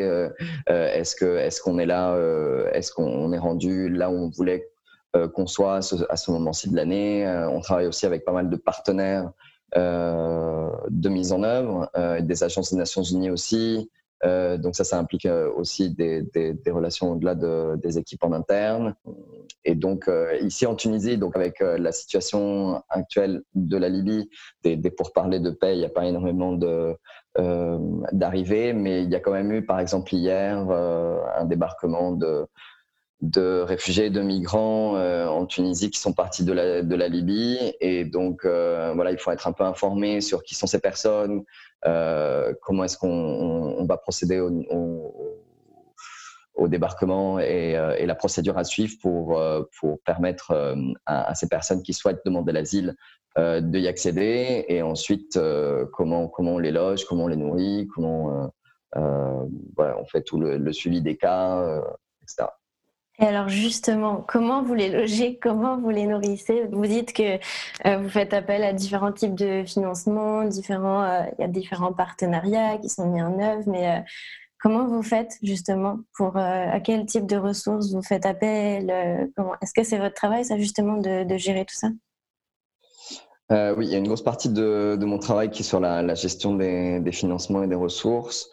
est-ce 0.68 1.16
que 1.16 1.38
est-ce 1.38 1.62
qu'on 1.62 1.78
est 1.78 1.86
là, 1.86 2.18
est-ce 2.74 2.92
qu'on 2.92 3.32
est 3.32 3.38
rendu 3.38 3.90
là 3.90 4.10
où 4.10 4.16
on 4.16 4.30
voulait 4.30 4.72
qu'on 5.34 5.48
soit 5.48 5.76
à 5.78 5.82
ce, 6.18 6.32
moment-ci 6.32 6.70
de 6.70 6.76
l'année. 6.76 7.28
on 7.52 7.62
travaille 7.62 7.88
aussi 7.88 8.06
avec 8.06 8.26
pas 8.26 8.32
mal 8.32 8.50
de 8.50 8.56
partenaires 8.56 9.32
de 9.76 11.10
mise 11.10 11.32
en 11.32 11.44
œuvre, 11.44 11.90
des 12.22 12.44
agences 12.44 12.72
des 12.72 12.78
Nations 12.78 13.04
Unies 13.04 13.30
aussi, 13.30 13.90
euh, 14.26 14.58
donc 14.58 14.76
ça, 14.76 14.84
ça 14.84 14.98
implique 14.98 15.26
euh, 15.26 15.52
aussi 15.54 15.92
des, 15.92 16.26
relations 16.68 17.12
au-delà 17.12 17.36
de, 17.36 17.76
des 17.78 17.98
équipes 17.98 18.24
en 18.24 18.32
interne. 18.32 18.96
Et 19.64 19.76
donc 19.76 20.08
euh, 20.08 20.38
ici 20.42 20.66
en 20.66 20.76
Tunisie, 20.76 21.18
donc 21.18 21.36
avec 21.36 21.62
euh, 21.62 21.78
la 21.78 21.92
situation 21.92 22.82
actuelle 22.90 23.44
de 23.54 23.78
la 23.78 23.90
Libye, 23.90 24.30
des, 24.64 24.78
pourparlers 24.92 25.40
de 25.40 25.52
paix, 25.52 25.76
il 25.76 25.80
n'y 25.80 25.86
a 25.86 25.90
pas 25.90 26.06
énormément 26.06 26.58
d'arrivées, 28.12 28.74
mais 28.74 29.04
il 29.04 29.10
y 29.10 29.16
a 29.16 29.20
quand 29.20 29.34
même 29.34 29.52
eu, 29.52 29.66
par 29.66 29.80
exemple 29.80 30.14
hier, 30.14 30.58
un 30.58 31.46
débarquement 31.46 32.12
de 32.12 32.48
de 33.22 33.62
réfugiés 33.62 34.06
et 34.06 34.10
de 34.10 34.22
migrants 34.22 34.96
en 34.96 35.46
Tunisie 35.46 35.90
qui 35.90 36.00
sont 36.00 36.14
partis 36.14 36.44
de 36.44 36.54
la, 36.54 36.84
de 36.84 36.96
la 36.96 37.08
Libye. 37.08 37.74
Et 37.82 38.06
donc, 38.06 38.46
voilà, 38.46 39.12
il 39.12 39.18
faut 39.18 39.32
être 39.32 39.48
un 39.48 39.54
peu 39.54 39.64
informé 39.64 40.22
sur 40.22 40.44
qui 40.44 40.54
sont 40.56 40.68
ces 40.68 40.80
personnes, 40.80 41.44
euh, 41.86 42.54
comment 42.62 42.84
est-ce 42.84 42.98
qu'on 42.98 43.86
va 43.86 43.98
procéder 43.98 44.40
au, 44.40 44.54
débarquement 46.68 47.38
euh, 47.38 47.96
et, 47.98 48.06
la 48.06 48.16
procédure 48.16 48.58
à 48.58 48.64
suivre 48.64 48.96
pour, 49.02 49.40
euh, 49.40 49.64
pour 49.80 50.02
permettre 50.02 50.76
à, 51.06 51.36
ces 51.36 51.48
personnes 51.48 51.84
qui 51.84 51.94
souhaitent 51.94 52.22
demander 52.26 52.52
l'asile 52.52 52.96
de 53.38 53.78
y 53.78 53.88
accéder 53.88 54.66
et 54.68 54.82
ensuite 54.82 55.40
comment, 55.94 56.28
comment 56.28 56.56
on 56.56 56.58
les 56.58 56.72
loge, 56.72 57.06
comment 57.06 57.26
on 57.26 57.28
les 57.28 57.36
nourrit, 57.36 57.88
comment 57.94 58.52
on 58.96 60.06
fait 60.12 60.24
tout 60.24 60.40
le, 60.40 60.58
le 60.58 60.74
suivi 60.74 61.02
des 61.04 61.16
cas, 61.16 61.84
etc. 62.24 62.48
Et 63.20 63.26
alors 63.26 63.50
justement, 63.50 64.24
comment 64.28 64.62
vous 64.62 64.76
les 64.76 64.90
logez, 64.90 65.40
comment 65.42 65.78
vous 65.78 65.90
les 65.90 66.06
nourrissez? 66.06 66.66
Vous 66.72 66.86
dites 66.86 67.14
que 67.14 67.40
euh, 67.88 67.98
vous 67.98 68.10
faites 68.10 68.32
appel 68.32 68.64
à 68.64 68.74
différents 68.74 69.12
types 69.12 69.34
de 69.34 69.64
financement, 69.66 70.44
différents, 70.44 71.04
euh, 71.04 71.24
il 71.38 71.42
y 71.42 71.46
a 71.46 71.48
différents 71.48 71.94
partenariats 71.94 72.78
qui 72.78 72.90
sont 72.90 73.08
mis 73.08 73.22
en 73.22 73.40
œuvre, 73.40 73.64
mais 73.66 73.90
euh, 73.90 74.02
comment 74.62 74.86
vous 74.86 75.02
faites 75.02 75.34
justement 75.42 75.98
pour 76.16 76.38
à 76.38 76.80
quel 76.80 77.08
type 77.08 77.26
de 77.26 77.38
ressources 77.38 77.92
vous 77.92 78.04
faites 78.04 78.26
appel 78.26 78.92
Est-ce 79.62 79.74
que 79.74 79.84
c'est 79.84 79.98
votre 79.98 80.16
travail, 80.16 80.46
ça 80.46 80.58
justement, 80.58 80.98
de, 80.98 81.38
gérer 81.38 81.66
tout 81.66 81.76
ça? 81.76 81.88
Oui, 83.50 83.86
il 83.88 83.92
y 83.92 83.96
a 83.96 83.98
une 83.98 84.08
grosse 84.08 84.24
partie 84.24 84.50
de, 84.50 84.98
mon 85.02 85.18
travail 85.18 85.50
qui 85.50 85.64
est 85.64 85.66
sur 85.66 85.80
la, 85.80 86.14
gestion 86.14 86.56
des, 86.56 87.12
financements 87.12 87.64
et 87.64 87.68
des 87.68 87.76
ressources. 87.76 88.48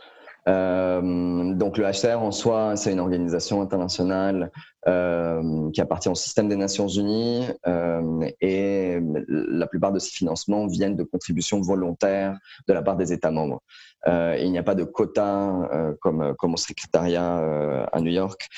Euh, 0.49 1.55
donc 1.55 1.79
le 1.79 1.85
HCR 1.85 2.21
en 2.21 2.31
soi, 2.31 2.77
c'est 2.77 2.93
une 2.93 3.01
organisation 3.01 3.63
internationale 3.63 4.51
euh, 4.87 5.71
qui 5.73 5.81
appartient 5.81 6.09
au 6.09 6.15
système 6.15 6.49
des 6.49 6.57
Nations 6.57 6.89
Unies 6.89 7.47
euh, 7.67 8.29
et 8.41 8.99
la 9.29 9.67
plupart 9.67 9.93
de 9.93 9.99
ces 9.99 10.11
financements 10.11 10.67
viennent 10.67 10.97
de 10.97 11.03
contributions 11.03 11.61
volontaires 11.61 12.39
de 12.69 12.75
la 12.75 12.83
part 12.83 12.97
des 12.97 13.13
États 13.13 13.31
membres. 13.31 13.63
Il 14.07 14.51
n'y 14.51 14.59
a 14.59 14.63
pas 14.63 14.75
de 14.75 14.85
quota 14.85 15.97
comme, 16.03 16.35
comme 16.39 16.53
au 16.53 16.59
secrétariat 16.59 17.87
à 17.91 18.01
New 18.03 18.11
York 18.11 18.49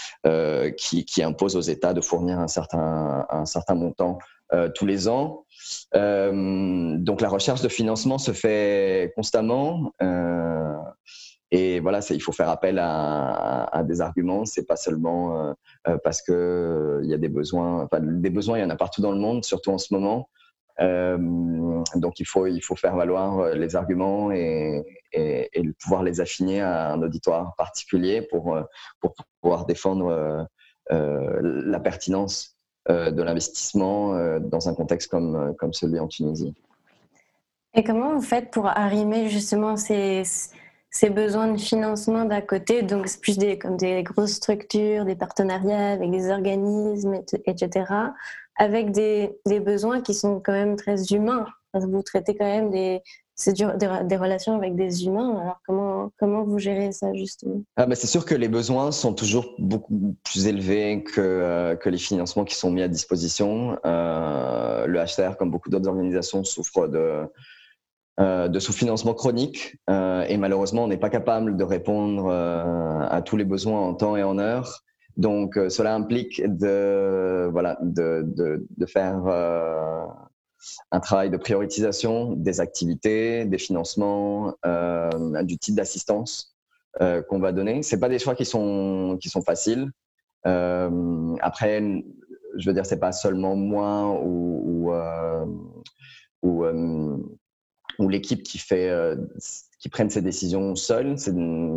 qui, 0.77 1.05
qui, 1.05 1.23
impose 1.23 1.55
aux 1.55 1.61
États 1.61 1.95
de 1.95 2.01
fournir 2.01 2.41
un 2.41 2.49
certain, 2.49 3.25
un 3.31 3.47
certain 3.47 3.77
montant 3.77 4.19
tous 4.75 4.87
les 4.87 5.07
ans. 5.07 5.45
donc 5.95 7.21
la 7.21 7.29
recherche 7.29 7.63
de 7.63 7.69
financement 7.69 8.19
se 8.19 8.33
fait 8.33 9.13
constamment. 9.15 9.93
Et 11.51 11.81
voilà, 11.81 12.01
il 12.11 12.21
faut 12.21 12.33
faire 12.33 12.49
appel 12.49 12.79
à, 12.81 13.83
des 13.85 14.01
arguments. 14.01 14.45
C'est 14.45 14.67
pas 14.67 14.77
seulement 14.77 15.55
parce 16.03 16.23
que 16.23 17.01
il 17.05 17.11
y 17.11 17.15
a 17.15 17.19
des 17.19 17.29
besoins. 17.29 17.85
Enfin, 17.85 18.01
des 18.01 18.31
besoins, 18.31 18.59
il 18.59 18.63
y 18.63 18.65
en 18.65 18.71
a 18.71 18.77
partout 18.77 19.01
dans 19.01 19.13
le 19.13 19.19
monde, 19.19 19.45
surtout 19.45 19.71
en 19.71 19.79
ce 19.79 19.95
moment. 19.95 20.29
donc 20.81 22.21
il 22.21 22.27
faut 22.27 22.47
il 22.47 22.61
faut 22.61 22.77
faire 22.77 22.97
valoir 22.97 23.55
les 23.55 23.77
arguments 23.77 24.33
et, 24.33 24.85
et, 25.13 25.49
pouvoir 25.81 26.03
les 26.03 26.21
affiner 26.21 26.61
à 26.61 26.93
un 26.93 27.03
auditoire 27.03 27.55
particulier 27.57 28.23
pour 28.23 28.59
pour 29.01 29.15
pouvoir 29.41 29.67
défendre 29.67 30.49
la 30.91 31.81
pertinence 31.81 32.57
de 32.89 33.23
l'investissement 33.23 34.39
dans 34.41 34.69
un 34.69 34.75
contexte 34.75 35.11
comme 35.13 35.55
comme 35.57 35.73
celui 35.73 36.01
en 36.01 36.09
Tunisie. 36.09 36.55
Et 37.79 37.85
comment 37.85 38.15
vous 38.15 38.23
faites 38.23 38.51
pour 38.51 38.67
arrimer 38.69 39.29
justement 39.29 39.77
ces, 39.77 40.23
ces 40.97 41.11
besoins 41.11 41.53
de 41.53 41.61
financement 41.61 42.25
d'un 42.25 42.41
côté 42.41 42.83
Donc, 42.83 43.07
c'est 43.07 43.21
plus 43.21 43.37
des, 43.37 43.59
comme 43.59 43.77
des 43.77 44.03
grosses 44.03 44.33
structures, 44.33 45.05
des 45.05 45.15
partenariats 45.15 45.91
avec 45.91 46.11
des 46.11 46.31
organismes, 46.31 47.21
etc., 47.45 47.85
avec 48.57 48.93
des, 48.93 49.39
besoins 49.61 50.01
qui 50.01 50.15
sont 50.15 50.41
quand 50.41 50.53
même 50.53 50.77
très 50.77 51.13
humains. 51.13 51.45
vous 51.75 52.03
traitez 52.03 52.35
quand 52.35 52.47
même 52.47 52.71
des, 52.71 53.03
des, 53.47 54.17
relations 54.17 54.57
avec 54.57 54.75
des 54.75 55.05
humains. 55.05 55.39
Alors, 55.39 55.61
comment, 55.67 56.13
comment 56.19 56.45
vous 56.45 56.59
gérez 56.59 56.93
ça, 56.93 57.13
justement? 57.13 57.61
Ah 57.77 57.85
bah 57.85 57.95
C'est 57.95 58.07
sûr 58.07 58.25
que 58.25 58.35
les 58.35 58.49
besoins 58.49 58.91
sont 58.91 59.13
toujours 59.13 59.55
beaucoup 59.59 60.17
plus 60.25 60.47
élevés 60.47 61.05
que, 61.05 61.21
euh, 61.21 61.77
que 61.77 61.91
les 61.91 61.99
financements 61.99 62.47
qui 62.47 62.55
sont 62.55 62.71
mis 62.71 62.81
à 62.81 62.89
disposition. 62.89 63.79
Euh, 63.85 64.87
le 64.87 64.99
HCR, 64.99 65.37
comme 65.37 65.51
beaucoup 65.51 65.69
d'autres 65.69 65.89
organisations, 65.89 66.43
souffre 66.43 66.89
de, 66.89 67.29
euh, 68.19 68.49
de 68.49 68.59
sous-financement 68.59 69.13
chronique 69.13 69.77
euh, 69.91 70.23
et 70.23 70.39
malheureusement 70.39 70.85
on 70.85 70.89
n'est 70.89 70.97
pas 70.97 71.11
capable 71.11 71.55
de 71.55 71.65
répondre 71.65 72.29
euh, 72.31 73.07
à 73.11 73.21
tous 73.21 73.37
les 73.37 73.45
besoins 73.45 73.79
en 73.79 73.93
temps 73.93 74.17
et 74.17 74.23
en 74.23 74.39
heure. 74.39 74.85
Donc 75.19 75.59
cela 75.69 75.95
implique 75.95 76.43
de, 76.43 77.47
voilà, 77.53 77.77
de, 77.83 78.23
de, 78.25 78.67
de 78.75 78.87
faire 78.87 79.17
un 80.91 81.01
travail 81.01 81.29
de 81.29 81.37
prioritisation 81.37 82.33
des 82.33 82.61
activités, 82.61 83.47
des 83.47 83.57
financements, 83.57 84.55
du 85.43 85.57
type 85.57 85.75
d'assistance 85.75 86.55
qu'on 87.01 87.39
va 87.39 87.53
donner. 87.53 87.83
C'est 87.83 87.99
pas 87.99 88.11
des 88.11 88.19
choix 88.19 88.35
qui 88.35 88.45
sont, 88.45 89.17
qui 89.19 89.31
sont 89.31 89.41
faciles. 89.41 89.91
après, 90.45 91.81
je 92.59 92.69
veux 92.69 92.75
dire, 92.75 92.85
c'est 92.85 93.01
pas 93.01 93.13
seulement 93.13 93.57
moi 93.57 94.21
ou, 94.23 94.91
ou, 94.93 94.95
ou 96.43 97.39
ou 97.99 98.09
l'équipe 98.09 98.43
qui 98.43 98.59
fait 98.59 98.91
euh, 98.91 99.17
qui 99.79 99.89
prennent 99.89 100.11
ces 100.11 100.23
décisions. 100.23 100.75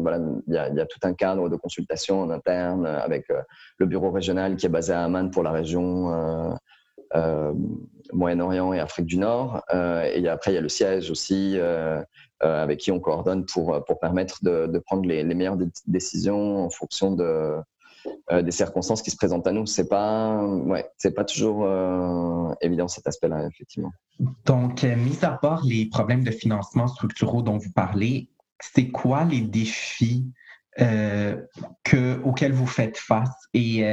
Voilà, 0.02 0.20
il 0.48 0.54
y, 0.54 0.58
a, 0.58 0.70
y, 0.70 0.80
a, 0.80 0.86
tout 0.86 1.00
un 1.04 1.14
cadre 1.14 1.50
de 1.50 1.56
consultation 1.56 2.22
en 2.22 2.30
interne 2.30 2.86
avec 2.86 3.30
euh, 3.30 3.42
le 3.78 3.86
bureau 3.86 4.12
régional 4.12 4.56
qui 4.56 4.66
est 4.66 4.70
basé 4.70 4.94
à 4.94 5.04
Amman 5.04 5.30
pour 5.32 5.44
la 5.44 5.52
région 5.52 6.56
euh, 7.16 7.54
Moyen-Orient 8.14 8.74
et 8.74 8.80
Afrique 8.80 9.06
du 9.06 9.18
Nord. 9.18 9.64
et 9.72 10.28
après, 10.28 10.52
il 10.52 10.56
y 10.56 10.58
a 10.58 10.62
le 10.62 10.70
siège 10.70 11.12
aussi 11.12 11.60
avec 12.40 12.80
qui 12.80 12.92
on 12.92 13.00
coordonne 13.00 13.46
pour, 13.46 13.84
pour 13.86 14.00
permettre 14.00 14.44
de, 14.44 14.80
prendre 14.80 15.08
les, 15.08 15.24
meilleures 15.24 15.58
décisions 15.88 16.66
en 16.66 16.70
fonction 16.70 17.14
de, 17.14 17.56
euh, 18.32 18.44
des 18.44 18.52
circonstances 18.52 19.02
qui 19.02 19.10
se 19.10 19.18
présentent 19.18 19.48
à 19.48 19.52
nous. 19.52 19.66
C'est 19.66 19.90
pas, 19.90 20.44
ouais, 20.44 20.88
c'est 20.98 21.16
pas 21.16 21.26
toujours 21.26 21.64
euh, 21.64 22.54
évident 22.62 22.88
cet 22.88 23.08
aspect-là, 23.08 23.48
effectivement. 23.48 23.92
Donc, 24.46 24.84
euh, 24.84 24.96
mis 24.96 25.18
à 25.24 25.32
part 25.32 25.64
les 25.66 25.88
problèmes 25.88 26.24
de 26.24 26.30
financement 26.30 26.88
structuraux 26.88 27.42
dont 27.42 27.58
vous 27.58 27.72
parlez, 27.72 28.30
c'est 28.62 28.90
quoi 28.90 29.24
les 29.24 29.42
défis 29.42 30.32
que, 30.78 32.22
auxquels 32.24 32.54
vous 32.54 32.68
faites 32.68 32.98
face 32.98 33.36
et 33.54 33.84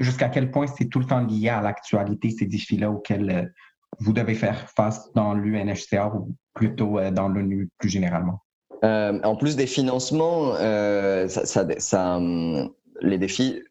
jusqu'à 0.00 0.28
quel 0.28 0.50
point 0.50 0.66
c'est 0.66 0.90
tout 0.90 0.98
le 0.98 1.06
temps 1.06 1.20
lié 1.20 1.48
à 1.48 1.62
l'actualité, 1.62 2.28
ces 2.28 2.44
défis-là 2.44 2.90
auxquels 2.90 3.50
vous 4.00 4.12
devez 4.12 4.34
faire 4.34 4.68
face 4.68 5.10
dans 5.14 5.32
l'UNHCR 5.32 6.14
ou 6.14 6.34
plutôt 6.52 7.00
dans 7.12 7.28
l'ONU 7.28 7.70
plus 7.78 7.88
généralement? 7.88 8.42
en 8.82 9.36
plus 9.36 9.56
des 9.56 9.66
financements, 9.66 10.54
ça, 10.54 11.46
ça, 11.46 11.66
ça, 11.78 12.16
hum, 12.16 12.70
les 13.00 13.18
défis 13.18 13.62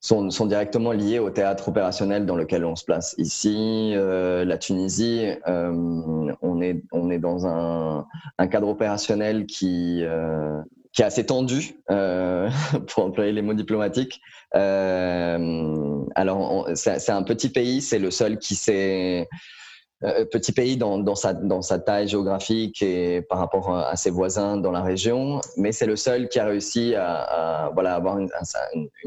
sont, 0.00 0.46
directement 0.46 0.92
liés 0.92 1.18
au 1.18 1.30
théâtre 1.30 1.68
opérationnel 1.68 2.24
dans 2.24 2.36
lequel 2.36 2.64
on 2.64 2.74
se 2.74 2.84
place. 2.84 3.14
Ici, 3.18 3.92
euh, 3.94 4.44
la 4.44 4.56
Tunisie, 4.56 5.26
euh, 5.46 6.32
on, 6.40 6.60
est, 6.62 7.18
dans 7.18 7.46
un, 7.46 8.06
cadre 8.48 8.68
opérationnel 8.68 9.46
qui, 9.46 10.02
euh, 10.02 10.60
qui 10.92 11.02
est 11.02 11.04
assez 11.04 11.26
tendu, 11.26 11.74
pour 12.88 13.04
employer 13.04 13.32
les 13.32 13.42
mots 13.42 13.54
diplomatiques. 13.54 14.20
alors, 14.52 16.68
c'est 16.74 17.10
un 17.10 17.22
petit 17.22 17.50
pays, 17.50 17.82
c'est 17.82 17.98
le 17.98 18.10
seul 18.10 18.38
qui 18.38 18.54
s'est 18.54 19.28
euh, 20.02 20.24
petit 20.24 20.52
pays 20.52 20.78
dans, 20.78 21.14
sa, 21.14 21.78
taille 21.78 22.08
géographique 22.08 22.80
et 22.80 23.20
par 23.20 23.38
rapport 23.38 23.76
à, 23.76 23.96
ses 23.96 24.08
voisins 24.08 24.56
dans 24.56 24.70
la 24.70 24.80
région, 24.80 25.42
mais 25.58 25.72
c'est 25.72 25.84
le 25.84 25.96
seul 25.96 26.30
qui 26.30 26.38
a 26.38 26.46
réussi 26.46 26.94
à, 26.94 27.70
voilà, 27.74 27.96
avoir 27.96 28.18
une, 28.18 28.30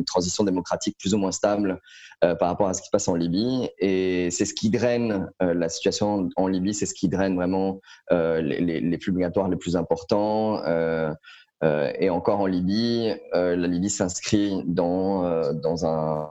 transition 0.05 0.43
démocratique 0.43 0.95
plus 0.99 1.15
ou 1.15 1.17
moins 1.17 1.31
stable 1.31 1.81
euh, 2.23 2.35
par 2.35 2.47
rapport 2.49 2.67
à 2.67 2.75
ce 2.75 2.81
qui 2.81 2.87
se 2.87 2.91
passe 2.91 3.07
en 3.07 3.15
Libye. 3.15 3.69
Et 3.79 4.29
c'est 4.29 4.45
ce 4.45 4.53
qui 4.53 4.69
draine 4.69 5.31
euh, 5.41 5.55
la 5.55 5.67
situation 5.67 6.29
en 6.35 6.47
Libye, 6.47 6.75
c'est 6.75 6.85
ce 6.85 6.93
qui 6.93 7.09
draine 7.09 7.35
vraiment 7.35 7.79
les, 8.11 8.59
les, 8.59 8.99
flux 8.99 9.13
migratoires 9.13 9.49
les 9.49 9.57
plus 9.57 9.75
importants. 9.75 10.61
et 11.63 12.09
encore 12.11 12.39
en 12.39 12.45
Libye, 12.45 13.15
la 13.33 13.55
Libye 13.55 13.89
s'inscrit 13.89 14.61
dans, 14.67 15.53
dans 15.53 15.87
un 15.87 16.29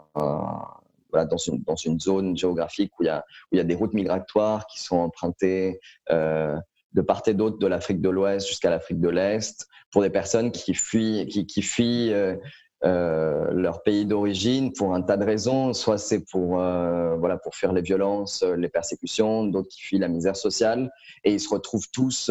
dans, 1.12 1.36
une, 1.36 1.62
dans, 1.62 1.76
une, 1.76 2.00
zone 2.00 2.36
géographique 2.36 2.92
où 2.98 3.02
il, 3.02 3.06
y 3.06 3.10
a, 3.10 3.24
où 3.50 3.54
il 3.54 3.58
y 3.58 3.60
a 3.60 3.64
des 3.64 3.74
routes 3.74 3.94
migratoires 3.94 4.66
qui 4.66 4.82
sont 4.82 4.96
empruntées 4.96 5.80
euh, 6.10 6.56
de 6.92 7.02
part 7.02 7.22
et 7.26 7.34
d'autre 7.34 7.58
de 7.58 7.66
l'Afrique 7.66 8.00
de 8.00 8.10
l'Ouest 8.10 8.46
jusqu'à 8.46 8.70
l'Afrique 8.70 9.00
de 9.00 9.08
l'Est 9.08 9.66
pour 9.90 10.02
des 10.02 10.10
personnes 10.10 10.50
qui 10.50 10.74
fuient, 10.74 11.26
qui, 11.26 11.46
qui 11.46 11.62
fuient 11.62 12.12
euh, 12.12 12.36
euh, 12.84 13.50
leur 13.52 13.82
pays 13.82 14.06
d'origine 14.06 14.72
pour 14.72 14.94
un 14.94 15.02
tas 15.02 15.16
de 15.16 15.24
raisons. 15.24 15.72
Soit 15.72 15.98
c'est 15.98 16.24
pour, 16.30 16.56
voilà, 16.56 17.38
pour 17.42 17.54
fuir 17.54 17.72
les 17.72 17.82
violences, 17.82 18.42
les 18.42 18.68
persécutions, 18.68 19.44
d'autres 19.44 19.68
qui 19.68 19.82
fuient 19.82 19.98
la 19.98 20.08
misère 20.08 20.36
sociale. 20.36 20.90
Et 21.24 21.32
ils 21.32 21.40
se 21.40 21.48
retrouvent 21.48 21.88
tous 21.92 22.30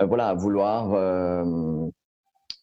voilà, 0.00 0.28
à 0.28 0.34
vouloir 0.34 1.44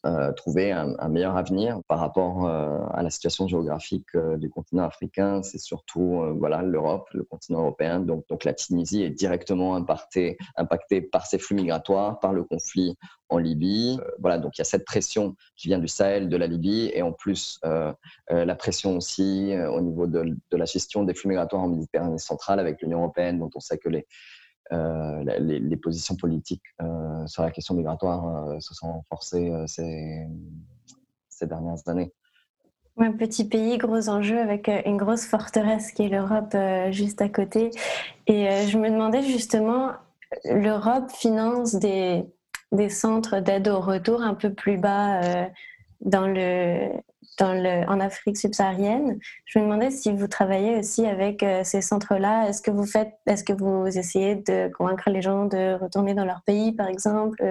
euh, 0.06 0.32
trouver 0.32 0.72
un, 0.72 1.08
meilleur 1.10 1.36
avenir 1.36 1.82
par 1.86 1.98
rapport 1.98 2.46
euh, 2.46 2.78
à 2.94 3.02
la 3.02 3.10
situation 3.10 3.46
géographique 3.46 4.06
euh, 4.14 4.38
du 4.38 4.48
continent 4.48 4.84
africain. 4.84 5.42
C'est 5.42 5.58
surtout 5.58 6.22
voilà 6.38 6.62
l'Europe, 6.62 7.06
le 7.12 7.22
continent 7.22 7.60
européen. 7.60 8.00
Donc, 8.00 8.26
donc 8.28 8.44
la 8.44 8.54
Tunisie 8.54 9.02
est 9.02 9.10
directement 9.10 9.76
impactée, 9.76 10.38
par 11.12 11.26
ces 11.26 11.38
flux 11.38 11.54
migratoires, 11.54 12.18
par 12.18 12.32
le 12.32 12.44
conflit 12.44 12.96
en 13.28 13.36
Libye. 13.36 14.00
voilà, 14.18 14.38
donc 14.38 14.56
il 14.56 14.60
y 14.60 14.62
a 14.62 14.64
cette 14.64 14.86
pression 14.86 15.36
qui 15.54 15.68
vient 15.68 15.78
du 15.78 15.86
Sahel, 15.86 16.30
de 16.30 16.36
la 16.36 16.46
Libye, 16.46 16.90
et 16.94 17.02
en 17.02 17.12
plus 17.12 17.60
la 17.62 18.54
pression 18.56 18.96
aussi 18.96 19.54
au 19.70 19.80
niveau 19.80 20.06
de, 20.06 20.34
de, 20.50 20.56
la 20.56 20.64
gestion 20.64 21.04
des 21.04 21.14
flux 21.14 21.28
migratoires 21.28 21.62
en 21.62 21.68
Méditerranée 21.68 22.18
centrale 22.18 22.58
avec 22.58 22.80
l'Union 22.80 22.98
européenne, 22.98 23.38
dont 23.38 23.50
on 23.54 23.60
sait 23.60 23.78
que 23.78 23.88
les, 23.88 24.06
euh, 24.72 25.24
les, 25.40 25.76
positions 25.76 26.14
politiques 26.14 26.62
euh, 26.80 27.26
sur 27.26 27.42
la 27.42 27.50
question 27.50 27.74
migratoire 27.74 28.48
euh, 28.50 28.60
se 28.60 28.72
sont 28.72 28.92
renforcées 28.92 29.52
ces, 29.66 30.26
dernières 31.42 31.88
années. 31.88 32.12
Un 32.98 33.12
petit 33.12 33.48
pays, 33.48 33.78
gros 33.78 34.08
enjeu 34.08 34.38
avec 34.38 34.70
une 34.84 34.96
grosse 34.96 35.24
forteresse 35.24 35.90
qui 35.90 36.04
est 36.04 36.08
l'Europe 36.08 36.54
juste 36.92 37.22
à 37.22 37.30
côté. 37.30 37.70
Et 38.26 38.66
je 38.68 38.76
me 38.76 38.90
demandais 38.90 39.22
justement, 39.22 39.92
l'Europe 40.44 41.10
finance 41.10 41.76
des 41.76 42.28
centres 42.90 43.40
d'aide 43.40 43.68
au 43.68 43.80
retour 43.80 44.20
un 44.20 44.34
peu 44.34 44.52
plus 44.52 44.76
bas 44.76 45.48
dans 46.02 46.26
le, 46.26 46.90
en 47.40 48.00
Afrique 48.00 48.36
subsaharienne. 48.36 49.18
Je 49.46 49.58
me 49.58 49.64
demandais 49.64 49.90
si 49.90 50.12
vous 50.12 50.26
travaillez 50.28 50.78
aussi 50.78 51.06
avec 51.06 51.42
euh, 51.42 51.62
ces 51.64 51.80
centres-là. 51.80 52.48
Est-ce 52.48 52.60
que 52.60 52.70
vous 52.70 52.84
est-ce 53.26 53.44
que 53.44 53.52
vous 53.52 53.86
essayez 53.86 54.36
de 54.36 54.70
convaincre 54.76 55.08
les 55.10 55.22
gens 55.22 55.46
de 55.46 55.74
retourner 55.80 56.14
dans 56.14 56.24
leur 56.24 56.42
pays, 56.42 56.72
par 56.72 56.88
exemple? 56.88 57.42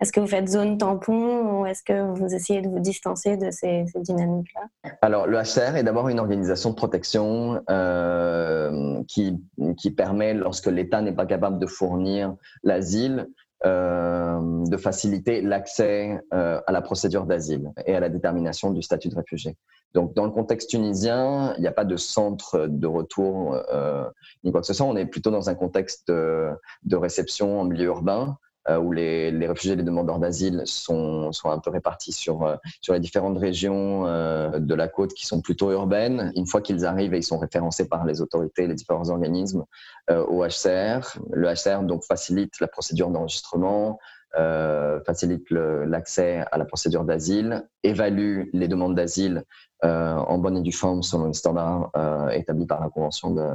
Est-ce 0.00 0.12
que 0.12 0.20
vous 0.20 0.26
faites 0.26 0.48
zone 0.48 0.78
tampon 0.78 1.60
ou 1.60 1.66
est-ce 1.66 1.82
que 1.82 2.02
vous 2.12 2.34
essayez 2.34 2.60
de 2.60 2.68
vous 2.68 2.80
distancer 2.80 3.36
de 3.36 3.50
ces, 3.50 3.84
dynamiques-là? 3.94 4.92
Alors, 5.02 5.26
le 5.26 5.38
HCR 5.38 5.76
est 5.76 5.82
d'abord 5.82 6.08
une 6.08 6.20
organisation 6.20 6.70
de 6.70 6.74
protection 6.74 7.62
euh, 7.70 9.02
qui, 9.06 9.90
permet, 9.96 10.34
lorsque 10.34 10.66
l'État 10.66 11.00
n'est 11.00 11.12
pas 11.12 11.26
capable 11.26 11.58
de 11.58 11.66
fournir 11.66 12.34
l'asile, 12.62 13.20
euh, 13.20 13.49
de 13.64 14.76
faciliter 14.76 15.42
l'accès 15.42 16.18
euh, 16.32 16.60
à 16.66 16.72
la 16.72 16.80
procédure 16.80 17.26
d'asile 17.26 17.72
et 17.86 17.94
à 17.94 18.00
la 18.00 18.08
détermination 18.08 18.70
du 18.70 18.82
statut 18.82 19.08
de 19.08 19.16
réfugié. 19.16 19.56
Donc, 19.92 20.14
dans 20.14 20.24
le 20.24 20.30
contexte 20.30 20.70
tunisien, 20.70 21.52
il 21.56 21.60
n'y 21.60 21.66
a 21.66 21.72
pas 21.72 21.84
de 21.84 21.96
centre 21.96 22.66
de 22.68 22.86
retour 22.86 23.60
euh, 23.72 24.08
ni 24.44 24.52
quoi 24.52 24.60
que 24.60 24.66
ce 24.66 24.72
soit. 24.72 24.86
On 24.86 24.96
est 24.96 25.06
plutôt 25.06 25.30
dans 25.30 25.50
un 25.50 25.54
contexte 25.54 26.08
de, 26.08 26.56
réception 26.92 27.60
en 27.60 27.64
milieu 27.64 27.86
urbain. 27.86 28.38
Où 28.78 28.92
les, 28.92 29.30
réfugiés 29.46 29.72
et 29.72 29.76
les 29.76 29.82
demandeurs 29.82 30.18
d'asile 30.18 30.62
sont, 30.64 31.30
un 31.44 31.58
peu 31.58 31.70
répartis 31.70 32.12
sur, 32.12 32.58
sur 32.80 32.94
les 32.94 33.00
différentes 33.00 33.38
régions 33.38 34.04
de 34.04 34.74
la 34.74 34.88
côte 34.88 35.14
qui 35.14 35.26
sont 35.26 35.40
plutôt 35.40 35.70
urbaines. 35.72 36.32
Une 36.36 36.46
fois 36.46 36.60
qu'ils 36.60 36.84
arrivent 36.84 37.14
et 37.14 37.18
ils 37.18 37.24
sont 37.24 37.38
référencés 37.38 37.88
par 37.88 38.04
les 38.04 38.20
autorités, 38.20 38.66
les 38.66 38.74
différents 38.74 39.08
organismes 39.08 39.64
au 40.10 40.44
HCR, 40.44 41.18
le 41.32 41.48
HCR 41.48 41.82
donc 41.82 42.04
facilite 42.04 42.60
la 42.60 42.68
procédure 42.68 43.10
d'enregistrement, 43.10 43.98
euh, 44.38 45.00
facilite 45.04 45.50
l'accès 45.50 46.44
à 46.52 46.58
la 46.58 46.64
procédure 46.64 47.04
d'asile, 47.04 47.66
évalue 47.82 48.44
les 48.52 48.68
demandes 48.68 48.94
d'asile 48.94 49.42
euh, 49.84 50.14
en 50.14 50.38
bonne 50.38 50.58
et 50.58 50.60
due 50.60 50.70
forme 50.70 51.02
selon 51.02 51.26
les 51.26 51.32
standards 51.32 51.90
euh, 51.96 52.28
établis 52.28 52.66
par 52.66 52.80
la 52.80 52.90
Convention 52.90 53.32
de, 53.32 53.48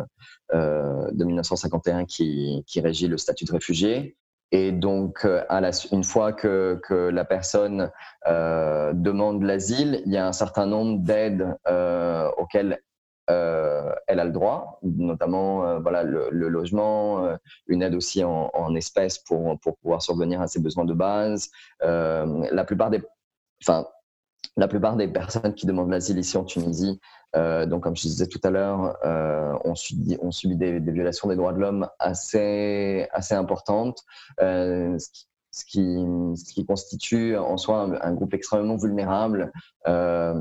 de 0.51 1.24
1951 1.24 2.03
qui, 2.03 2.63
qui, 2.67 2.81
régit 2.81 3.07
le 3.07 3.17
statut 3.17 3.45
de 3.45 3.53
réfugié. 3.53 4.17
Et 4.51 4.71
donc, 4.71 5.23
la, 5.23 5.71
une 5.91 6.03
fois 6.03 6.31
que, 6.31 6.79
la 7.11 7.25
personne 7.25 7.91
demande 8.25 9.43
l'asile, 9.43 10.01
il 10.05 10.13
y 10.13 10.17
a 10.17 10.27
un 10.27 10.33
certain 10.33 10.65
nombre 10.65 11.03
d'aides 11.03 11.57
auxquelles 12.37 12.79
euh, 13.29 13.91
elle 14.07 14.19
a 14.19 14.25
le 14.25 14.31
droit, 14.31 14.79
notamment 14.83 15.65
euh, 15.65 15.79
voilà, 15.79 16.03
le, 16.03 16.29
logement, 16.29 17.25
euh, 17.25 17.35
une 17.67 17.81
aide 17.81 17.95
aussi 17.95 18.23
en, 18.23 18.51
en, 18.53 18.75
espèces 18.75 19.17
pour, 19.17 19.59
pour 19.61 19.77
pouvoir 19.77 20.03
survenir 20.03 20.41
à 20.41 20.47
ses 20.47 20.61
besoins 20.61 20.85
de 20.85 20.93
base. 20.93 21.49
la, 21.81 22.63
plupart 22.65 22.91
des, 22.91 23.01
enfin, 23.63 23.87
la 24.57 24.67
plupart 24.67 24.95
des 24.95 25.07
personnes 25.07 25.55
qui 25.55 25.65
demandent 25.65 25.89
l'asile 25.89 26.19
ici 26.19 26.37
en 26.37 26.43
Tunisie, 26.43 26.99
donc 27.34 27.84
comme 27.84 27.96
je 27.96 28.03
disais 28.03 28.27
tout 28.27 28.39
à 28.44 28.50
l'heure, 28.50 28.98
ont 29.65 29.75
subi, 29.75 30.17
ont 30.22 30.32
subi 30.32 30.55
des, 30.55 30.79
violations 30.79 31.27
des 31.27 31.36
droits 31.36 31.53
de 31.53 31.60
l'homme 31.60 31.89
assez, 32.00 33.08
assez 33.12 33.36
importantes, 33.36 34.03
qui, 34.39 35.27
ce 35.55 35.63
qui, 35.63 36.65
constitue 36.65 37.38
en 37.38 37.55
soi 37.55 37.89
un, 38.01 38.13
groupe 38.13 38.33
extrêmement 38.33 38.75
vulnérable. 38.75 39.53
Euh, 39.88 40.33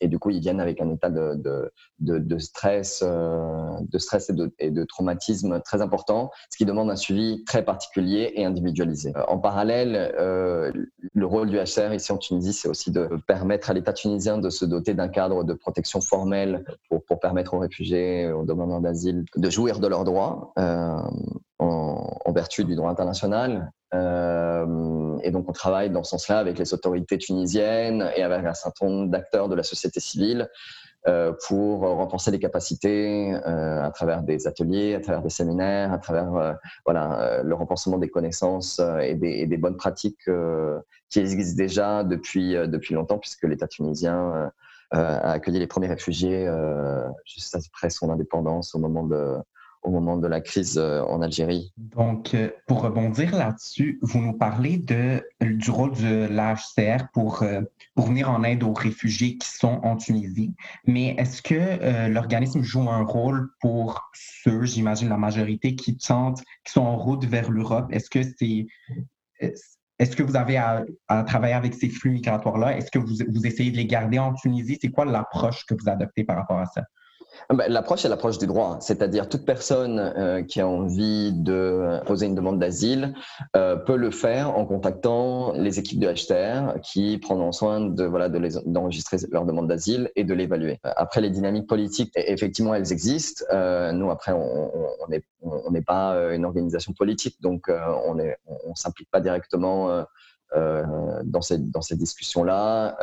et 0.00 0.08
du 0.08 0.18
coup, 0.18 0.30
ils 0.30 0.40
viennent 0.40 0.60
avec 0.60 0.80
un 0.80 0.90
état 0.90 1.10
de, 1.10 2.38
stress, 2.38 3.04
euh, 3.06 3.70
de 3.80 3.98
stress 3.98 4.30
et 4.30 4.32
de, 4.32 4.52
et 4.58 4.72
traumatisme 4.86 5.60
très 5.60 5.80
important, 5.80 6.32
ce 6.50 6.56
qui 6.56 6.64
demande 6.64 6.90
un 6.90 6.96
suivi 6.96 7.44
très 7.44 7.64
particulier 7.64 8.32
et 8.34 8.44
individualisé. 8.44 9.12
En 9.28 9.38
parallèle, 9.38 10.12
euh, 10.18 10.72
le 11.14 11.26
rôle 11.26 11.48
du 11.48 11.58
HCR 11.58 11.94
ici 11.94 12.10
en 12.10 12.18
Tunisie, 12.18 12.52
c'est 12.52 12.68
aussi 12.68 12.90
de 12.90 13.08
permettre 13.28 13.70
à 13.70 13.74
l'État 13.74 13.92
tunisien 13.92 14.38
de 14.38 14.50
se 14.50 14.64
doter 14.64 14.94
d'un 14.94 15.08
cadre 15.08 15.44
de 15.44 15.54
protection 15.54 16.00
formelle 16.00 16.64
pour, 16.88 17.20
permettre 17.20 17.54
aux 17.54 17.58
réfugiés, 17.58 18.32
aux 18.32 18.44
demandeurs 18.44 18.80
d'asile 18.80 19.24
de 19.36 19.50
jouir 19.50 19.78
de 19.78 19.86
leurs 19.86 20.04
droits. 20.04 20.52
Euh, 20.58 20.96
en, 21.60 22.32
vertu 22.32 22.64
du 22.64 22.76
droit 22.76 22.90
international 22.90 23.72
euh, 23.94 25.18
et 25.22 25.30
donc, 25.30 25.48
on 25.48 25.52
travaille 25.52 25.90
dans 25.90 26.04
ce 26.04 26.10
sens-là 26.10 26.38
avec 26.38 26.58
les 26.58 26.72
autorités 26.74 27.18
tunisiennes 27.18 28.10
et 28.16 28.22
avec 28.22 28.44
un 28.44 28.54
certain 28.54 28.86
nombre 28.86 29.10
d'acteurs 29.10 29.48
de 29.48 29.54
la 29.54 29.62
société 29.62 30.00
civile 30.00 30.48
euh, 31.08 31.32
pour 31.48 31.80
renforcer 31.80 32.30
les 32.30 32.38
capacités 32.38 33.34
euh, 33.34 33.82
à 33.82 33.90
travers 33.90 34.22
des 34.22 34.46
ateliers, 34.46 34.94
à 34.94 35.00
travers 35.00 35.22
des 35.22 35.30
séminaires, 35.30 35.92
à 35.92 35.98
travers 35.98 36.56
voilà, 36.84 37.42
le 37.42 37.54
renforcement 37.54 37.98
des 37.98 38.08
connaissances 38.08 38.80
et 39.02 39.14
des, 39.14 39.30
et, 39.30 39.46
des, 39.46 39.56
bonnes 39.56 39.76
pratiques 39.76 40.28
qui 41.08 41.18
existent 41.18 41.56
déjà 41.56 42.04
depuis, 42.04 42.52
depuis 42.68 42.94
longtemps, 42.94 43.18
puisque 43.18 43.44
l'État 43.44 43.66
tunisien 43.66 44.52
a 44.92 45.32
accueilli 45.32 45.58
les 45.58 45.66
premiers 45.66 45.88
réfugiés 45.88 46.48
juste 47.24 47.56
après 47.56 47.90
son 47.90 48.10
indépendance 48.10 48.74
au 48.74 48.78
moment 48.78 49.04
de, 49.04 49.38
au 49.82 49.90
moment 49.90 50.16
de 50.16 50.26
la 50.26 50.40
crise 50.40 50.78
euh, 50.78 51.02
en 51.04 51.22
Algérie. 51.22 51.72
Donc, 51.76 52.34
euh, 52.34 52.50
pour 52.66 52.82
rebondir 52.82 53.34
là-dessus, 53.34 53.98
vous 54.02 54.20
nous 54.20 54.32
parlez 54.32 54.78
de, 54.78 55.22
du 55.40 55.70
rôle 55.70 55.92
de 55.92 56.28
l'HCR 56.28 57.08
pour, 57.12 57.42
euh, 57.42 57.62
pour 57.94 58.06
venir 58.06 58.30
en 58.30 58.42
aide 58.44 58.62
aux 58.62 58.72
réfugiés 58.72 59.38
qui 59.38 59.48
sont 59.48 59.80
en 59.82 59.96
Tunisie, 59.96 60.54
mais 60.86 61.14
est-ce 61.18 61.42
que 61.42 62.08
l'organisme 62.08 62.62
joue 62.62 62.88
un 62.88 63.02
rôle 63.02 63.50
pour 63.60 64.10
ceux, 64.14 64.64
j'imagine 64.64 65.08
la 65.08 65.16
majorité, 65.16 65.74
qui 65.74 65.96
tentent, 65.96 66.42
qui 66.64 66.72
sont 66.72 66.82
en 66.82 66.96
route 66.96 67.24
vers 67.24 67.50
l'Europe? 67.50 67.86
Est-ce 67.90 68.10
que 68.10 68.20
c'est... 68.22 68.66
Est-ce 69.98 70.16
que 70.16 70.22
vous 70.22 70.36
avez 70.36 70.56
à, 70.56 70.84
à, 71.08 71.22
travailler 71.24 71.52
avec 71.52 71.74
ces 71.74 71.90
flux 71.90 72.10
migratoires-là? 72.10 72.76
Est-ce 72.78 72.90
que 72.90 72.98
vous, 72.98 73.16
vous 73.28 73.46
essayez 73.46 73.70
de 73.70 73.76
les 73.76 73.86
garder 73.86 74.18
en 74.18 74.32
Tunisie? 74.32 74.78
C'est 74.80 74.90
quoi 74.90 75.04
l'approche 75.04 75.66
que 75.66 75.74
vous 75.74 75.90
adoptez 75.90 76.24
par 76.24 76.36
rapport 76.36 76.58
à 76.58 76.64
ça? 76.64 76.82
Ah 77.48 77.54
ben, 77.54 77.70
l'approche 77.70 78.04
est 78.04 78.08
l'approche 78.08 78.38
du 78.38 78.46
droit, 78.46 78.78
c'est-à-dire 78.80 79.28
toute 79.28 79.44
personne 79.44 79.98
euh, 79.98 80.42
qui 80.42 80.60
a 80.60 80.68
envie 80.68 81.32
de 81.32 82.00
poser 82.06 82.26
une 82.26 82.34
demande 82.34 82.58
d'asile 82.58 83.14
euh, 83.56 83.76
peut 83.76 83.96
le 83.96 84.10
faire 84.10 84.56
en 84.56 84.66
contactant 84.66 85.52
les 85.52 85.78
équipes 85.78 86.00
de 86.00 86.12
HTR 86.12 86.80
qui 86.80 87.18
prendront 87.18 87.52
soin 87.52 87.80
de 87.80 88.04
voilà 88.04 88.28
d'enregistrer 88.28 89.16
leur 89.30 89.44
demande 89.44 89.68
d'asile 89.68 90.10
et 90.16 90.24
de 90.24 90.34
l'évaluer. 90.34 90.78
Après 90.82 91.20
les 91.20 91.30
dynamiques 91.30 91.66
politiques, 91.66 92.12
e, 92.16 92.22
effectivement 92.26 92.74
elles 92.74 92.92
existent. 92.92 93.44
Euh, 93.52 93.92
nous 93.92 94.10
après 94.10 94.32
on 94.32 95.70
n'est 95.70 95.82
pas 95.82 96.14
une 96.32 96.44
organisation 96.44 96.92
politique, 96.92 97.40
donc 97.40 97.68
on 97.68 98.18
on, 98.46 98.74
s'implique 98.74 99.10
pas 99.10 99.20
directement 99.20 100.04
dans 100.54 101.42
ces 101.42 101.58
dans 101.58 101.82
ces 101.82 101.96
discussions 101.96 102.44
là 102.44 102.96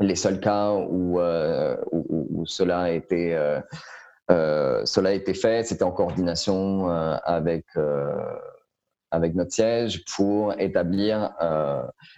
les 0.00 0.14
seuls 0.14 0.40
cas 0.40 0.72
où, 0.72 1.20
euh, 1.20 1.76
où, 1.92 2.44
cela, 2.46 2.80
a 2.82 2.90
été, 2.90 3.34
euh, 3.34 3.60
euh, 4.30 4.82
cela 4.84 5.10
a 5.10 5.12
été 5.12 5.34
fait, 5.34 5.64
c'était 5.64 5.82
en 5.82 5.92
coordination 5.92 6.88
avec, 6.88 7.64
notre 9.34 9.52
siège 9.52 10.04
pour 10.16 10.52
établir, 10.60 11.32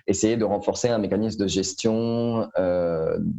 essayer 0.06 0.36
de 0.36 0.44
renforcer 0.44 0.88
un 0.88 0.98
mécanisme 0.98 1.42
de 1.42 1.48
gestion 1.48 2.48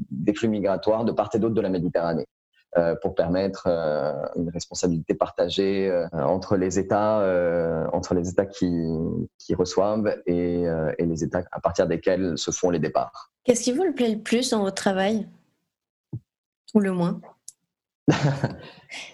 des 0.10 0.34
flux 0.34 0.50
migratoires 0.50 1.06
de 1.06 1.12
part 1.12 1.30
et 1.34 1.40
d'autre 1.40 1.56
de 1.56 1.62
la 1.62 1.70
Méditerranée. 1.70 2.28
Pour 3.02 3.16
permettre 3.16 3.68
une 4.38 4.50
responsabilité 4.50 5.14
partagée 5.14 5.92
entre 6.14 6.56
les 6.56 6.80
États, 6.80 7.20
entre 7.92 8.16
les 8.16 8.30
États 8.30 8.46
qui, 8.46 9.56
reçoivent 9.56 10.16
et, 10.26 10.66
les 11.00 11.24
États 11.24 11.44
à 11.52 11.60
partir 11.60 11.86
desquels 11.86 12.38
se 12.38 12.52
font 12.52 12.70
les 12.70 12.80
départs. 12.80 13.31
Qu'est-ce 13.44 13.64
qui 13.64 13.72
vous 13.72 13.84
le 13.84 13.94
plaît 13.94 14.12
le 14.12 14.20
plus 14.20 14.50
dans 14.52 14.62
votre 14.62 14.76
travail? 14.76 15.28
Ou 16.74 16.80
le 16.80 16.92
moins? 16.92 17.20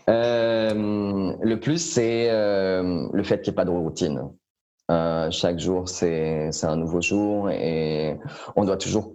Le 0.08 1.56
plus, 1.56 1.78
c'est 1.78 2.30
le 2.32 3.24
fait 3.24 3.42
qu'il 3.42 3.52
n'y 3.52 3.56
ait 3.56 3.56
pas 3.56 3.66
de 3.66 3.70
routine. 3.70 4.22
chaque 5.32 5.60
jour, 5.60 5.88
c'est 5.88 6.50
un 6.63 6.76
nouveau 6.76 7.02
jour 7.02 7.50
et 7.50 8.18
on 8.56 8.66
doit 8.66 8.78
toujours 8.78 9.13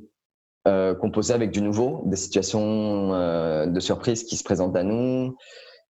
euh, 0.68 0.94
composer 0.94 1.34
avec 1.34 1.50
du 1.50 1.60
nouveau, 1.60 2.02
des 2.06 2.14
situations 2.14 3.12
euh, 3.14 3.66
de 3.66 3.80
surprise 3.80 4.22
qui 4.22 4.36
se 4.36 4.44
présentent 4.44 4.76
à 4.76 4.84
nous. 4.84 5.36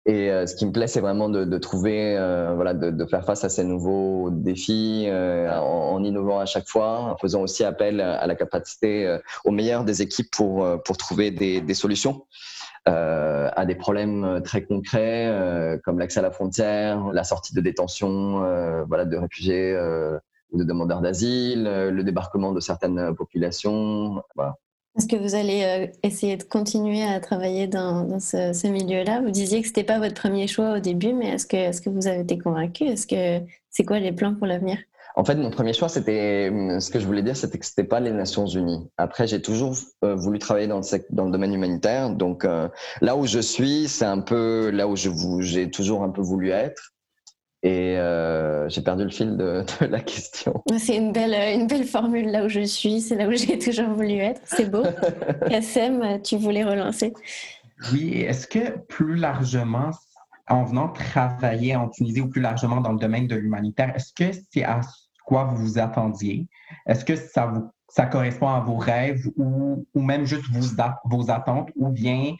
Et 0.08 0.32
euh, 0.32 0.48
ce 0.48 0.56
qui 0.56 0.66
me 0.66 0.72
plaît, 0.72 0.88
c'est 0.88 1.00
vraiment 1.00 1.30
de, 1.30 1.46
de 1.46 1.58
trouver, 1.58 2.18
euh, 2.18 2.54
voilà, 2.56 2.74
de, 2.74 2.90
de, 2.90 3.06
faire 3.06 3.24
face 3.24 3.44
à 3.44 3.50
ces 3.50 3.64
nouveaux 3.64 4.30
défis 4.32 5.08
en, 5.10 5.62
en, 5.62 6.04
innovant 6.04 6.40
à 6.40 6.46
chaque 6.46 6.68
fois, 6.68 7.00
en 7.02 7.18
faisant 7.18 7.42
aussi 7.42 7.64
appel 7.64 8.02
à 8.02 8.26
la 8.26 8.36
capacité 8.36 9.20
au 9.46 9.52
meilleur 9.52 9.84
des 9.84 10.02
équipes 10.02 10.32
pour, 10.32 10.68
pour 10.84 10.98
trouver 10.98 11.30
des, 11.32 11.62
des 11.62 11.74
solutions. 11.74 12.26
Euh, 12.88 13.50
à 13.56 13.68
des 13.68 13.76
problèmes 13.76 14.42
très 14.44 14.64
concrets 14.64 15.28
euh, 15.28 15.78
comme 15.84 16.00
l'accès 16.00 16.18
à 16.18 16.24
la 16.24 16.32
frontière, 16.32 17.12
la 17.14 17.24
sortie 17.24 17.54
de 17.54 17.62
détention 17.62 18.44
euh, 18.44 18.84
voilà, 18.86 19.06
de 19.06 19.18
réfugiés 19.18 19.78
ou 20.52 20.58
de 20.58 20.64
demandeurs 20.64 21.02
d'asile, 21.02 21.68
euh, 21.68 21.92
le 21.92 22.04
débarquement 22.04 22.52
de 22.52 22.60
certaines 22.60 23.16
populations. 23.16 24.24
Voilà. 24.36 24.56
Est-ce 24.97 25.08
que 25.08 25.15
vous 25.15 25.36
allez 25.36 25.63
euh, 25.63 25.88
essayer 26.04 26.36
de 26.36 26.43
continuer 26.43 27.04
à 27.04 27.19
travailler 27.21 27.67
dans, 27.67 28.19
ce, 28.19 28.67
milieu-là? 28.67 29.21
Vous 29.21 29.32
disiez 29.32 29.62
que 29.62 29.67
ce 29.67 29.71
n'était 29.71 29.86
pas 29.86 29.99
votre 29.99 30.15
premier 30.15 30.47
choix 30.47 30.73
au 30.75 30.80
début, 30.80 31.13
mais 31.13 31.30
est-ce 31.30 31.47
que, 31.47 31.89
vous 31.89 32.08
avez 32.08 32.21
été 32.21 32.38
convaincu? 32.38 32.84
Est-ce 32.84 33.08
que 33.08 33.45
c'est 33.69 33.86
quoi 33.86 33.99
les 33.99 34.12
plans 34.12 34.36
pour 34.36 34.47
l'avenir? 34.47 34.77
En 35.15 35.23
fait, 35.23 35.36
mon 35.36 35.49
premier 35.49 35.73
choix, 35.73 35.88
c'était 35.88 36.49
ce 36.80 36.89
que 36.89 36.99
je 36.99 37.06
voulais 37.06 37.21
dire, 37.21 37.38
c'était 37.38 37.58
que 37.58 37.65
c'était 37.65 37.86
pas 37.86 37.99
les 37.99 38.12
Nations 38.12 38.45
Unies. 38.45 38.89
Après, 38.97 39.27
j'ai 39.27 39.41
toujours 39.41 39.75
euh, 40.04 40.15
voulu 40.15 40.39
travailler 40.39 40.67
dans 40.67 40.80
le, 40.80 41.06
dans 41.10 41.25
le 41.25 41.32
domaine 41.32 41.54
humanitaire. 41.54 42.10
Donc, 42.10 42.45
là 43.01 43.15
où 43.15 43.25
je 43.25 43.39
suis, 43.39 43.88
c'est 43.88 44.06
un 44.06 44.19
peu 44.19 44.71
là 44.71 44.88
où 44.88 44.95
j'ai 44.95 45.69
toujours 45.71 46.04
un 46.04 46.10
peu 46.10 46.21
voulu 46.21 46.49
être. 46.49 46.93
Et 47.63 47.97
euh, 47.97 48.67
j'ai 48.69 48.82
perdu 48.82 49.04
le 49.04 49.10
fil 49.10 49.38
de, 49.38 49.63
de 49.82 49.86
la 49.86 50.00
question. 50.00 50.63
C'est 50.78 50.97
une 50.97 51.12
belle, 51.12 51.36
une 51.60 51.67
belle 51.67 51.86
formule 51.86 52.30
là 52.32 52.45
où 52.45 52.50
je 52.50 52.62
suis, 52.62 53.02
c'est 53.02 53.15
là 53.15 53.28
où 53.28 53.34
j'ai 53.34 53.60
toujours 53.60 53.89
voulu 53.89 54.15
être. 54.15 54.41
C'est 54.45 54.69
beau. 54.69 54.84
Kassem, 55.50 56.21
tu 56.24 56.38
voulais 56.38 56.63
relancer 56.63 57.13
Oui, 57.91 58.21
est-ce 58.21 58.47
que 58.47 58.80
plus 58.88 59.15
largement, 59.15 59.91
en 60.47 60.63
venant 60.63 60.89
travailler 60.89 61.76
en 61.76 61.88
Tunisie 61.89 62.21
ou 62.21 62.30
plus 62.30 62.41
largement 62.41 62.82
dans 62.82 62.91
le 62.91 63.00
domaine 63.00 63.28
de 63.28 63.36
l'humanitaire, 63.36 63.95
est-ce 63.95 64.12
que 64.13 64.38
c'est 64.52 64.63
à 64.63 64.82
quoi 65.26 65.43
vous 65.45 65.58
vous 65.58 65.80
attendiez? 65.80 66.47
Est-ce 66.88 67.06
que 67.06 67.15
ça, 67.15 67.45
vous, 67.45 67.69
ça 67.88 68.08
correspond 68.08 68.47
à 68.47 68.60
vos 68.60 68.78
rêves 68.78 69.28
ou, 69.38 69.86
ou 69.93 70.02
même 70.02 70.26
juste 70.26 70.45
vos, 70.52 70.76
vos 71.06 71.30
attentes 71.30 71.69
ou 71.76 71.89
bien 71.89 72.34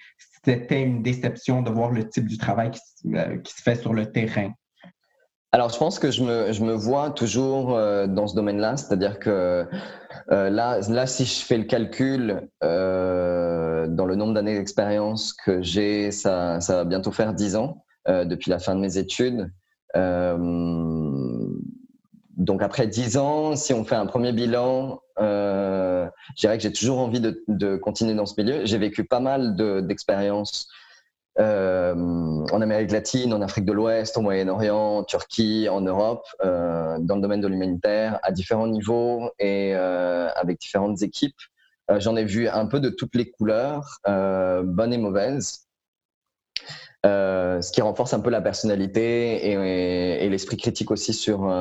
c'était 0.44 0.82
une 0.82 1.04
déception 1.04 1.62
de 1.62 1.70
voir 1.70 1.92
le 1.92 2.10
type 2.10 2.26
du 2.26 2.38
travail 2.38 2.72
qui, 2.72 3.16
euh, 3.16 3.38
qui 3.38 3.54
se 3.54 3.62
fait 3.62 3.76
sur 3.76 3.94
le 3.94 4.12
terrain? 4.12 4.52
Alors, 5.54 5.70
je 5.70 5.78
pense 5.78 6.00
que 6.00 6.12
je 6.12 6.24
me, 6.24 6.54
je 6.54 6.64
me 6.64 6.72
vois 6.72 7.10
toujours 7.12 7.76
euh, 7.76 8.08
dans 8.08 8.26
ce 8.28 8.36
domaine-là, 8.36 8.78
c'est-à-dire 8.78 9.20
que 9.20 9.68
euh, 10.32 10.50
là, 10.50 10.80
là, 10.88 11.06
si 11.06 11.26
je 11.26 11.44
fais 11.44 11.58
le 11.58 11.66
calcul 11.66 12.48
euh, 12.64 13.86
dans 13.88 14.06
le 14.06 14.16
nombre 14.16 14.34
d'années 14.34 14.58
d'expérience 14.58 15.34
que 15.34 15.62
j'ai, 15.62 16.12
ça, 16.12 16.62
ça 16.62 16.78
va 16.78 16.86
bientôt 16.86 17.12
faire 17.12 17.34
10 17.34 17.58
ans 17.58 17.84
depuis 18.08 18.50
la 18.50 18.58
fin 18.58 18.74
de 18.76 18.80
mes 18.80 18.98
études. 18.98 19.52
donc 22.38 22.64
après 22.64 22.88
10 22.88 23.18
ans, 23.18 23.56
si 23.56 23.74
on 23.74 23.84
fait 23.84 23.96
un 23.96 24.08
premier 24.08 24.32
bilan, 24.32 25.02
je 25.20 26.10
dirais 26.38 26.58
que 26.58 26.64
j'ai 26.64 26.72
toujours 26.72 26.98
envie 27.00 27.20
de, 27.20 27.44
de, 27.48 27.76
continuer 27.76 28.16
dans 28.16 28.26
ce 28.26 28.42
milieu. 28.42 28.66
J'ai 28.66 28.80
vécu 28.80 29.04
pas 29.04 29.20
mal 29.20 29.56
d'expériences 29.86 30.68
euh, 31.40 31.94
en 31.96 32.62
Amérique 32.62 32.92
latine, 32.92 33.34
en 33.34 33.42
Afrique 33.42 33.66
de 33.66 33.72
l'Ouest, 33.72 34.18
au 34.18 34.22
Moyen-Orient, 34.22 34.98
en 34.98 35.04
Turquie, 35.04 35.70
en 35.70 35.82
Europe, 35.82 36.26
euh, 36.44 36.98
dans 37.00 37.16
le 37.16 37.22
domaine 37.22 37.40
de 37.42 37.48
l'humanitaire, 37.48 38.20
à 38.24 38.32
différents 38.32 38.68
niveaux 38.68 39.32
et 39.40 39.74
euh, 39.76 40.30
avec 40.36 40.60
différentes 40.60 41.02
équipes. 41.02 41.40
J'en 41.98 42.16
ai 42.16 42.24
vu 42.24 42.48
un 42.48 42.68
peu 42.68 42.80
de 42.80 42.90
toutes 42.90 43.16
les 43.16 43.30
couleurs, 43.32 44.00
bonnes 44.06 44.94
et 44.94 44.98
mauvaises. 44.98 45.68
ce 47.04 47.72
qui 47.72 47.82
renforce 47.82 48.14
un 48.14 48.22
peu 48.22 48.30
la 48.30 48.42
personnalité 48.42 49.52
et, 49.52 50.30
l'esprit 50.30 50.56
critique 50.56 50.90
aussi 50.90 51.14
sur, 51.14 51.54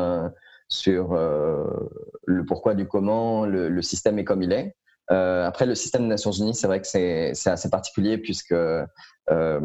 sur 0.69 1.15
le 1.15 2.45
pourquoi 2.47 2.75
du 2.75 2.87
comment, 2.87 3.45
le, 3.45 3.83
système 3.83 4.21
est 4.21 4.25
comme 4.25 4.43
il 4.43 4.53
est. 4.53 4.77
après, 5.11 5.66
le 5.66 5.75
système 5.75 6.03
des 6.03 6.09
Nations 6.09 6.31
Unies, 6.33 6.55
c'est 6.55 6.66
vrai 6.66 6.81
que 6.81 6.87
c'est 6.87 7.33
assez 7.46 7.70
particulier 7.70 8.18
puisque 8.18 8.55
euh, 9.31 9.61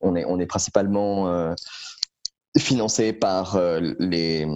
on, 0.00 0.14
est, 0.14 0.46
principalement 0.46 1.28
euh, 1.28 1.54
financé 2.58 3.12
par 3.12 3.56
euh, 3.56 3.80
les 3.98 4.46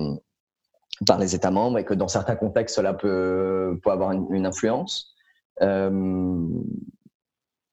par 1.06 1.18
les 1.18 1.34
États 1.34 1.50
membres 1.50 1.78
et 1.78 1.84
que 1.84 1.94
dans 1.94 2.08
certains 2.08 2.36
contextes, 2.36 2.76
cela 2.76 2.92
peut, 2.92 3.80
avoir 3.86 4.12
une, 4.12 4.44
influence. 4.44 5.16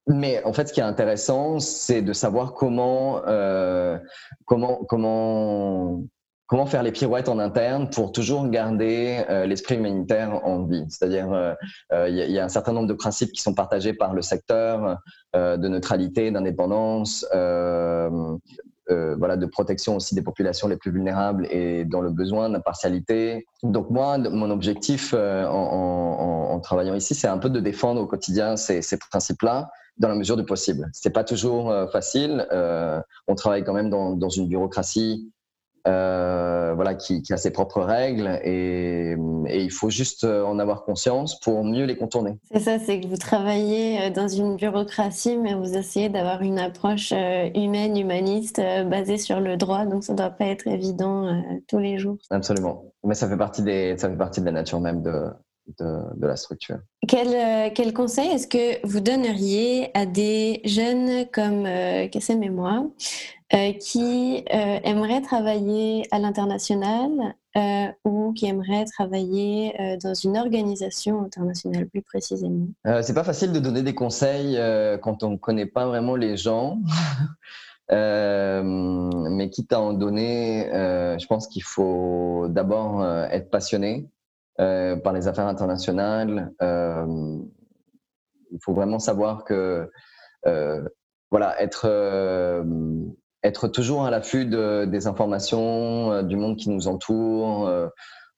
mais 0.08 0.44
en 0.46 0.54
fait, 0.54 0.68
ce 0.68 0.74
qui 0.74 0.80
est 0.80 0.84
intéressant, 0.84 1.60
c'est 1.60 2.02
de 2.02 2.14
savoir 2.14 2.54
comment, 2.54 3.22
comment, 4.46 4.86
comment, 4.86 6.04
comment 6.48 6.66
faire 6.66 6.84
les 6.84 6.92
pirouettes 6.92 7.30
en 7.30 7.40
interne 7.40 7.90
pour 7.90 8.12
toujours 8.12 8.48
garder 8.48 9.24
l'esprit 9.46 9.76
humanitaire 9.76 10.46
en 10.46 10.64
vie. 10.64 10.86
C'est-à-dire, 10.90 11.56
il 11.92 12.16
y, 12.16 12.40
a 12.40 12.44
un 12.44 12.50
certain 12.50 12.74
nombre 12.74 12.88
de 12.88 12.94
principes 12.94 13.34
qui 13.34 13.42
sont 13.42 13.54
partagés 13.54 13.94
par 13.94 14.14
le 14.14 14.22
secteur, 14.22 14.98
euh, 15.36 15.58
de 15.58 15.68
neutralité, 15.68 16.32
d'indépendance, 16.32 17.26
euh, 17.36 18.10
euh, 18.90 19.16
voilà, 19.18 19.36
de 19.36 19.46
protection 19.46 19.98
aussi 19.98 20.16
des 20.16 20.22
populations 20.22 20.70
les 20.70 20.78
plus 20.78 20.90
vulnérables 20.90 21.48
et 21.52 21.84
dans 21.84 22.00
le 22.00 22.10
besoin 22.10 22.50
d'impartialité. 22.50 23.46
Donc 23.62 23.90
moi, 23.90 24.18
mon 24.18 24.50
objectif 24.50 25.14
en, 25.14 26.60
travaillant 26.64 26.96
ici, 26.96 27.14
c'est 27.14 27.28
un 27.28 27.38
peu 27.38 27.50
de 27.50 27.60
défendre 27.60 28.02
au 28.02 28.08
quotidien 28.08 28.56
ces, 28.56 28.82
principes-là 29.12 29.70
dans 29.98 30.08
la 30.08 30.16
mesure 30.16 30.38
du 30.38 30.46
possible. 30.46 30.90
C'est 30.94 31.12
pas 31.12 31.24
toujours 31.24 31.74
facile. 31.92 32.48
on 33.28 33.36
travaille 33.36 33.64
quand 33.64 33.74
même 33.74 33.90
dans 33.90 34.30
une 34.30 34.48
bureaucratie 34.48 35.30
euh, 35.88 36.74
voilà, 36.76 36.96
qui, 36.96 37.24
a 37.32 37.38
ses 37.38 37.52
propres 37.52 37.82
règles 37.82 38.40
et, 38.44 39.16
il 39.50 39.72
faut 39.72 39.90
juste 39.90 40.26
euh, 40.26 40.44
en 40.44 40.60
avoir 40.60 40.84
conscience 40.84 41.40
pour 41.40 41.64
mieux 41.64 41.86
les 41.86 41.96
contourner. 41.96 42.38
C'est 42.52 42.60
ça, 42.60 42.80
c'est 42.80 43.00
que 43.00 43.08
vous 43.08 43.18
travaillez 43.18 44.02
euh, 44.02 44.10
dans 44.10 44.28
une 44.28 44.58
bureaucratie, 44.58 45.38
mais 45.38 45.54
vous 45.54 45.78
essayez 45.78 46.10
d'avoir 46.10 46.42
une 46.42 46.60
approche 46.60 47.12
humaine, 47.12 47.98
humaniste, 47.98 48.62
basée 48.88 49.18
sur 49.18 49.40
le 49.40 49.56
droit, 49.56 49.86
donc 49.86 50.04
ça 50.04 50.14
ne 50.14 50.18
doit 50.18 50.30
pas 50.30 50.46
être 50.46 50.68
évident 50.68 51.42
tous 51.68 51.80
les 51.80 51.98
jours. 51.98 52.18
Absolument, 52.30 52.86
mais 53.04 53.14
ça 53.14 53.30
fait 53.30 53.38
partie, 53.38 53.62
des, 53.62 53.98
ça 53.98 54.10
fait 54.10 54.18
partie 54.18 54.42
de 54.42 54.46
la 54.46 54.52
nature 54.52 54.82
même 54.82 55.02
de, 55.02 55.24
de, 55.80 56.26
la 56.26 56.36
structure. 56.36 56.78
Quel, 57.08 57.74
quel 57.74 57.94
conseil 57.94 58.30
est-ce 58.30 58.48
que 58.48 58.86
vous 58.86 59.00
donneriez 59.00 59.92
à 59.94 60.06
des 60.06 60.62
jeunes 60.66 61.26
comme 61.32 61.68
Kassem 62.12 62.44
et 62.44 62.50
moi 62.50 62.86
euh, 63.54 63.72
qui 63.72 64.44
euh, 64.54 64.80
aimerait 64.84 65.22
travailler 65.22 66.06
à 66.12 66.20
l'international 66.20 67.10
euh, 67.56 67.86
ou 68.04 68.34
qui 68.34 68.46
aimerait 68.46 68.84
travailler 68.84 69.74
dans 70.04 70.14
une 70.14 70.38
organisation 70.38 71.22
internationale 71.22 71.88
plus 71.88 72.02
précisément? 72.02 72.68
C'est 73.02 73.14
pas 73.14 73.24
facile 73.24 73.54
de 73.54 73.60
donner 73.60 73.84
des 73.84 73.96
conseils 73.96 74.60
quand 75.02 75.24
on 75.24 75.30
ne 75.30 75.38
connaît 75.38 75.66
pas 75.66 75.86
vraiment 75.86 76.18
les 76.18 76.36
gens. 76.36 76.80
mais 77.90 79.50
quitte 79.50 79.72
à 79.72 79.80
en 79.80 79.94
donner, 79.94 80.68
je 80.74 81.26
pense 81.28 81.48
qu'il 81.48 81.64
faut 81.64 82.48
d'abord 82.50 83.06
être 83.32 83.50
passionné 83.50 84.10
par 84.58 85.14
les 85.14 85.28
affaires 85.28 85.48
internationales. 85.48 86.52
il 86.62 88.60
faut 88.62 88.74
vraiment 88.74 89.00
savoir 89.00 89.44
que 89.44 89.90
voilà, 91.32 91.62
être 91.62 91.88
être 93.44 93.68
toujours 93.68 94.06
à 94.06 94.12
l'affût 94.12 94.46
des 94.46 95.08
informations 95.08 96.12
euh, 96.12 96.22
du 96.24 96.36
monde 96.36 96.58
qui 96.58 96.70
nous 96.70 96.88
entoure. 96.88 97.68
Euh, 97.68 97.88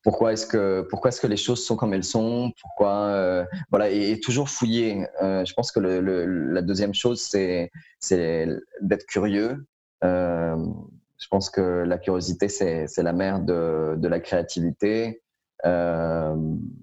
pourquoi 0.04 0.32
est-ce 0.32 0.48
que 0.48 0.88
pourquoi 0.90 1.10
est-ce 1.10 1.20
que 1.20 1.28
les 1.28 1.38
choses 1.38 1.66
sont 1.66 1.76
comme 1.76 1.94
elles 1.94 2.06
sont 2.06 2.54
Pourquoi 2.62 2.94
euh, 3.08 3.46
voilà 3.70 3.90
et, 3.90 4.18
toujours 4.22 4.50
fouiller. 4.50 5.06
je 5.22 5.54
pense 5.54 5.74
que 5.74 5.80
la 5.82 6.62
deuxième 6.62 6.94
chose 6.94 7.20
c'est 7.22 7.70
c'est 8.00 8.48
d'être 8.80 9.06
curieux. 9.06 9.66
je 10.02 11.28
pense 11.30 11.50
que 11.50 11.84
la 11.84 11.98
curiosité 11.98 12.48
c'est 12.48 13.04
la 13.04 13.12
mère 13.12 13.42
de, 13.42 13.96
de 13.98 14.08
la 14.08 14.22
créativité. 14.22 15.22
Euh, 15.66 16.36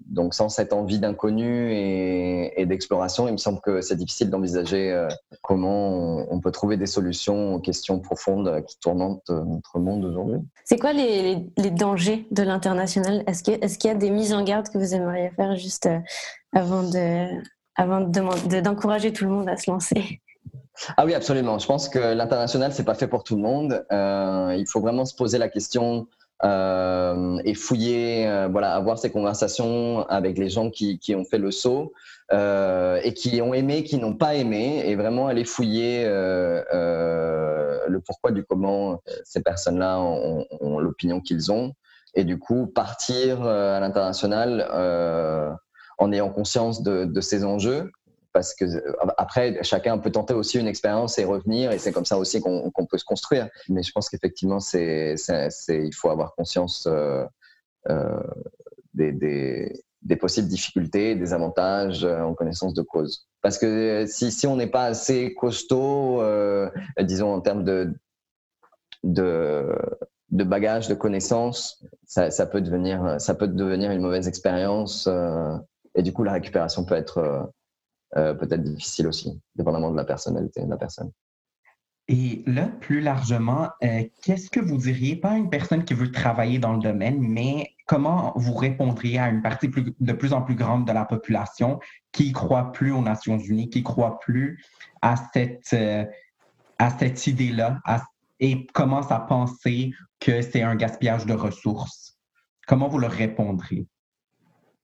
donc 0.05 0.33
sans 0.33 0.49
cette 0.49 0.71
envie 0.71 0.99
d'inconnu 0.99 1.73
et, 1.73 2.65
d'exploration, 2.65 3.27
il 3.27 3.31
me 3.31 3.37
semble 3.37 3.59
que 3.61 3.81
c'est 3.81 3.95
difficile 3.95 4.29
d'envisager 4.29 4.91
euh, 4.91 5.07
comment 5.41 6.25
on, 6.31 6.39
peut 6.39 6.51
trouver 6.51 6.77
des 6.77 6.85
solutions 6.85 7.55
aux 7.55 7.59
questions 7.59 7.99
profondes 7.99 8.63
qui 8.67 8.79
tourmentent 8.79 9.29
notre 9.29 9.79
monde 9.79 10.05
aujourd'hui. 10.05 10.39
C'est 10.65 10.77
quoi 10.77 10.93
les, 10.93 11.47
dangers 11.71 12.27
de 12.31 12.43
l'international? 12.43 13.23
Est-ce 13.27 13.43
qu'il 13.43 13.87
y 13.87 13.93
a 13.93 13.97
des 13.97 14.11
mises 14.11 14.33
en 14.33 14.43
garde 14.43 14.69
que 14.69 14.77
vous 14.77 14.93
aimeriez 14.93 15.31
faire 15.31 15.55
juste 15.55 15.87
euh, 15.87 15.99
avant 16.53 16.83
de 16.83 17.27
avant 17.75 18.01
d'encourager 18.01 19.13
tout 19.13 19.25
le 19.25 19.29
monde 19.29 19.49
à 19.49 19.55
se 19.55 19.69
lancer? 19.69 20.21
Ah 20.95 21.05
oui, 21.05 21.13
absolument. 21.13 21.59
Je 21.59 21.67
pense 21.67 21.89
que 21.89 21.99
l'international, 21.99 22.71
c'est 22.73 22.83
pas 22.83 22.95
fait 22.95 23.07
pour 23.07 23.23
tout 23.23 23.35
le 23.35 23.41
monde. 23.41 23.85
il 23.91 24.65
faut 24.67 24.79
vraiment 24.79 25.05
se 25.05 25.15
poser 25.15 25.37
la 25.37 25.49
question 25.49 26.07
euh, 26.43 27.39
et 27.45 27.53
fouiller, 27.55 28.27
euh, 28.27 28.47
voilà, 28.47 28.75
avoir 28.75 28.99
ces 28.99 29.09
conversations 29.09 30.05
avec 30.07 30.37
les 30.37 30.49
gens 30.49 30.69
qui, 30.69 30.99
qui 30.99 31.15
ont 31.15 31.25
fait 31.25 31.39
le 31.39 31.51
saut 31.51 31.93
euh, 32.31 32.99
et 33.03 33.13
qui 33.13 33.41
ont 33.41 33.53
aimé, 33.53 33.83
qui 33.83 33.97
n'ont 33.97 34.13
pas 34.13 34.35
aimé, 34.35 34.83
et 34.85 34.95
vraiment 34.95 35.27
aller 35.27 35.45
fouiller 35.45 36.03
euh, 36.05 36.61
euh, 36.73 37.79
le 37.87 37.99
pourquoi 38.01 38.31
du 38.31 38.43
comment 38.43 39.01
ces 39.23 39.41
personnes-là 39.41 39.99
ont, 39.99 40.45
ont 40.61 40.79
l'opinion 40.79 41.21
qu'ils 41.21 41.51
ont, 41.51 41.73
et 42.13 42.23
du 42.23 42.37
coup 42.37 42.67
partir 42.67 43.43
à 43.43 43.79
l'international 43.79 44.67
en 45.99 46.11
ayant 46.11 46.29
conscience 46.29 46.83
de, 46.83 47.05
de 47.05 47.21
ces 47.21 47.43
enjeux 47.43 47.91
parce 48.37 48.53
que 48.53 48.65
euh, 48.65 48.93
après, 49.17 49.57
chacun 49.63 49.97
peut 49.97 50.11
tenter 50.11 50.35
aussi 50.35 50.59
une 50.59 50.67
expérience 50.67 51.17
et 51.17 51.25
revenir, 51.25 51.71
et 51.71 51.79
c'est 51.79 51.91
comme 51.91 52.05
ça 52.05 52.19
aussi 52.19 52.39
qu'on 52.39 52.85
peut 52.87 52.99
se 52.99 53.03
construire. 53.03 53.49
Mais 53.67 53.81
je 53.81 53.91
pense 53.91 54.09
qu'effectivement, 54.09 54.59
il 54.75 55.91
faut 55.95 56.11
avoir 56.11 56.35
conscience 56.35 56.85
euh, 56.85 57.25
euh, 57.89 58.21
des, 58.93 59.73
possibles 60.19 60.49
difficultés, 60.49 61.15
des 61.15 61.33
avantages 61.33 62.05
en 62.05 62.35
connaissance 62.35 62.75
de 62.75 62.83
cause. 62.83 63.27
Parce 63.41 63.57
que 63.57 64.05
si, 64.07 64.45
on 64.45 64.55
n'est 64.55 64.67
pas 64.67 64.85
assez 64.85 65.33
costaud, 65.33 66.21
disons 66.99 67.33
en 67.33 67.41
termes 67.41 67.63
de, 67.63 67.91
de, 69.03 69.75
de 70.29 70.43
bagage, 70.43 70.87
de 70.89 70.93
connaissances, 70.93 71.83
ça 72.05 72.45
peut 72.45 72.61
devenir 72.61 73.01
une 73.07 74.01
mauvaise 74.01 74.27
expérience. 74.27 75.09
et 75.95 76.03
du 76.03 76.13
coup, 76.13 76.23
la 76.23 76.33
récupération 76.33 76.85
peut 76.85 76.93
être 76.93 77.51
euh, 78.15 78.33
peut-être 78.33 78.63
difficile 78.63 79.07
aussi, 79.07 79.39
dépendamment 79.55 79.91
de 79.91 79.97
la 79.97 80.05
personnalité 80.05 80.63
de 80.63 80.69
la 80.69 80.77
personne. 80.77 81.11
Et 82.09 82.41
là, 82.45 82.67
plus 82.67 83.01
largement, 83.01 83.67
euh, 83.83 84.03
qu'est-ce 84.23 84.49
que 84.49 84.61
vous 84.61 84.77
diriez, 84.77 85.17
pas 85.17 85.35
une 85.35 85.49
personne 85.49 85.83
qui 85.83 85.93
veut 85.93 86.09
travailler 86.09 86.57
dans 86.57 86.71
le 86.71 86.79
domaine, 86.79 87.19
mais 87.19 87.73
comment 87.85 88.31
vous 88.37 88.53
répondriez 88.53 89.19
à 89.19 89.27
une 89.27 89.41
partie 89.41 89.67
de 89.67 90.13
plus 90.13 90.31
en 90.31 90.41
plus 90.41 90.55
grande 90.55 90.87
de 90.87 90.93
la 90.93 91.03
population 91.03 91.79
qui 92.13 92.31
croit 92.31 92.71
plus 92.71 92.93
aux 92.93 93.01
Nations 93.01 93.37
Unies, 93.37 93.69
qui 93.69 93.83
croit 93.83 94.19
plus 94.19 94.63
à 95.01 95.15
cette, 95.33 95.73
euh, 95.73 96.05
à 96.79 96.97
cette 96.97 97.27
idée-là 97.27 97.81
et 98.39 98.67
commence 98.67 99.11
à 99.11 99.19
penser 99.19 99.91
que 100.21 100.41
c'est 100.41 100.61
un 100.61 100.75
gaspillage 100.75 101.25
de 101.25 101.33
ressources? 101.33 102.17
Comment 102.67 102.87
vous 102.87 102.99
leur 102.99 103.11
répondriez? 103.11 103.85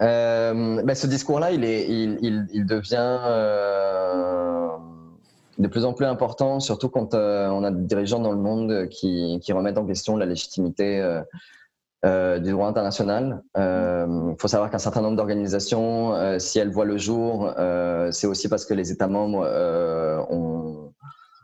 Euh, 0.04 0.84
ben, 0.84 0.96
ce 0.96 1.08
discours-là, 1.08 1.52
il, 1.52 1.63
est, 1.63 1.88
il, 1.89 2.48
il, 2.52 2.66
devient, 2.66 3.20
euh, 3.26 4.68
de 5.58 5.68
plus 5.68 5.86
en 5.86 5.94
plus 5.94 6.06
important, 6.06 6.60
surtout 6.60 6.89
quand 6.89 7.13
on 7.16 7.63
a 7.63 7.72
des 7.72 7.84
dirigeants 7.84 8.20
dans 8.20 8.32
le 8.32 8.38
monde 8.38 8.88
qui, 8.89 9.39
qui 9.42 9.54
remettent 9.54 9.78
en 9.78 9.86
question 9.86 10.18
la 10.18 10.26
légitimité 10.26 11.02
euh, 12.06 12.38
du 12.38 12.52
droit 12.52 12.68
international. 12.68 13.42
Il 13.56 13.62
euh, 13.62 14.36
faut 14.38 14.50
savoir 14.50 14.70
qu'un 14.70 14.78
certain 14.78 15.00
nombre 15.00 15.16
d'organisations, 15.16 16.13
euh, 16.13 16.38
si 16.38 16.60
elles 16.60 16.70
voient 16.70 16.84
le 16.84 16.98
jour, 16.98 17.54
c'est 18.12 18.28
aussi 18.28 18.50
parce 18.50 18.66
que 18.66 18.74
les 18.74 18.92
États 18.92 19.08
membres 19.08 19.48
ont, 20.30 20.94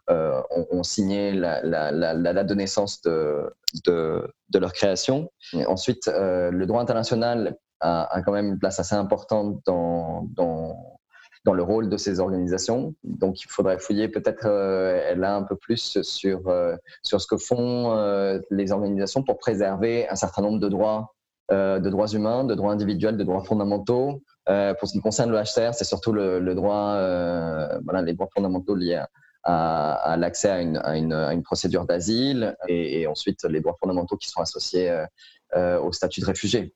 ont, 0.09 0.83
signé 0.83 1.31
la, 1.31 2.33
date 2.33 2.47
de 2.47 2.55
naissance 2.55 3.01
de, 3.03 3.53
de, 3.85 4.59
leur 4.59 4.73
création. 4.73 5.31
Ensuite, 5.65 6.07
le 6.13 6.65
droit 6.65 6.81
international 6.81 7.55
a, 7.81 8.21
quand 8.25 8.31
même 8.31 8.47
une 8.47 8.59
place 8.59 8.79
assez 8.79 8.95
importante 8.95 9.61
dans, 9.65 10.27
dans 10.35 10.99
dans 11.45 11.53
le 11.53 11.63
rôle 11.63 11.89
de 11.89 11.97
ces 11.97 12.19
organisations. 12.19 12.93
Donc, 13.03 13.41
il 13.41 13.47
faudrait 13.49 13.79
fouiller 13.79 14.07
peut-être 14.07 14.45
euh, 14.45 15.15
là 15.15 15.35
un 15.35 15.43
peu 15.43 15.55
plus 15.55 16.01
sur, 16.01 16.47
euh, 16.47 16.75
sur 17.03 17.21
ce 17.21 17.27
que 17.27 17.37
font 17.37 17.91
euh, 17.95 18.39
les 18.51 18.71
organisations 18.71 19.23
pour 19.23 19.37
préserver 19.37 20.07
un 20.09 20.15
certain 20.15 20.41
nombre 20.41 20.59
de 20.59 20.69
droits, 20.69 21.13
de 21.51 21.89
droits 21.89 22.07
humains, 22.09 22.43
de 22.43 22.53
droits 22.53 22.71
individuels, 22.71 23.17
de 23.17 23.23
droits 23.23 23.43
fondamentaux. 23.43 24.21
pour 24.45 24.87
ce 24.87 24.93
qui 24.93 25.01
concerne 25.01 25.31
le 25.31 25.37
HCR, 25.39 25.73
c'est 25.73 25.83
surtout 25.83 26.13
le, 26.13 26.53
droit, 26.53 26.93
voilà, 27.85 28.03
les 28.03 28.13
droits 28.13 28.29
fondamentaux 28.31 28.75
liés 28.75 29.01
à, 29.43 30.15
l'accès 30.19 30.51
à 30.51 30.61
une, 30.61 30.77
à, 30.77 31.33
une, 31.33 31.41
procédure 31.41 31.85
d'asile 31.85 32.55
et, 32.67 33.07
ensuite 33.07 33.45
les 33.45 33.61
droits 33.61 33.75
fondamentaux 33.79 34.15
qui 34.15 34.29
sont 34.29 34.41
associés 34.41 34.95
au 35.55 35.91
statut 35.91 36.21
de 36.21 36.27
réfugié. 36.27 36.75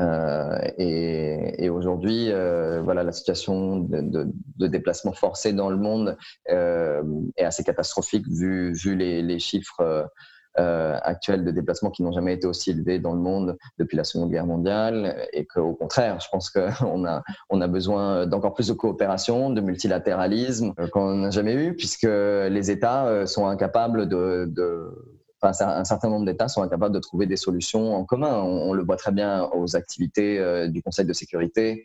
Euh, 0.00 0.58
et, 0.76 1.64
et 1.64 1.70
aujourd'hui, 1.70 2.30
euh, 2.30 2.82
voilà, 2.82 3.02
la 3.02 3.12
situation 3.12 3.78
de, 3.78 4.00
de, 4.02 4.28
de, 4.58 4.66
déplacement 4.66 5.12
forcé 5.12 5.52
dans 5.52 5.70
le 5.70 5.76
monde 5.76 6.18
euh, 6.50 7.02
est 7.36 7.44
assez 7.44 7.64
catastrophique 7.64 8.26
vu, 8.28 8.74
vu 8.74 8.94
les, 8.94 9.22
les 9.22 9.38
chiffres 9.38 10.10
euh, 10.58 10.98
actuels 11.02 11.44
de 11.44 11.50
déplacement 11.50 11.90
qui 11.90 12.02
n'ont 12.02 12.12
jamais 12.12 12.34
été 12.34 12.46
aussi 12.46 12.70
élevés 12.70 12.98
dans 12.98 13.12
le 13.12 13.20
monde 13.20 13.56
depuis 13.78 13.96
la 13.96 14.04
Seconde 14.04 14.30
Guerre 14.30 14.46
mondiale 14.46 15.28
et 15.32 15.46
qu'au 15.46 15.74
contraire, 15.74 16.18
je 16.20 16.28
pense 16.30 16.50
qu'on 16.50 17.06
a, 17.06 17.22
on 17.48 17.60
a 17.62 17.66
besoin 17.66 18.26
d'encore 18.26 18.52
plus 18.52 18.68
de 18.68 18.74
coopération, 18.74 19.48
de 19.50 19.60
multilatéralisme 19.62 20.74
qu'on 20.92 21.14
n'a 21.14 21.30
jamais 21.30 21.54
eu 21.54 21.74
puisque 21.74 22.08
les 22.08 22.70
États 22.70 23.26
sont 23.26 23.46
incapables 23.46 24.08
de, 24.08 24.46
de 24.48 25.15
un 25.46 25.84
certain 25.84 26.08
nombre 26.08 26.26
d'États 26.26 26.48
sont 26.48 26.62
incapables 26.62 26.94
de 26.94 27.00
trouver 27.00 27.26
des 27.26 27.36
solutions 27.36 27.94
en 27.94 28.04
commun. 28.04 28.42
On, 28.42 28.72
le 28.72 28.82
voit 28.82 28.96
très 28.96 29.12
bien 29.12 29.48
aux 29.54 29.76
activités 29.76 30.38
euh, 30.38 30.68
du 30.68 30.82
Conseil 30.82 31.04
de 31.06 31.12
sécurité 31.12 31.84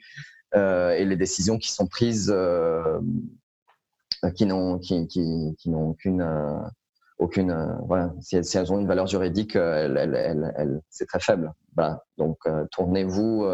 euh, 0.55 0.91
et 0.91 1.05
les 1.05 1.15
décisions 1.15 1.57
qui 1.57 1.71
sont 1.71 1.87
prises 1.87 2.31
euh, 2.33 2.99
qui 4.35 4.45
n'ont 4.45 4.79
aucune 7.17 7.77
voilà. 7.87 8.13
Si 8.19 8.35
elles, 8.35 8.71
ont 8.71 8.79
une 8.79 8.87
valeur 8.87 9.07
juridique 9.07 9.57
c'est 10.89 11.05
très 11.07 11.19
faible. 11.19 11.51
Donc 12.17 12.37
tournez-vous 12.71 13.45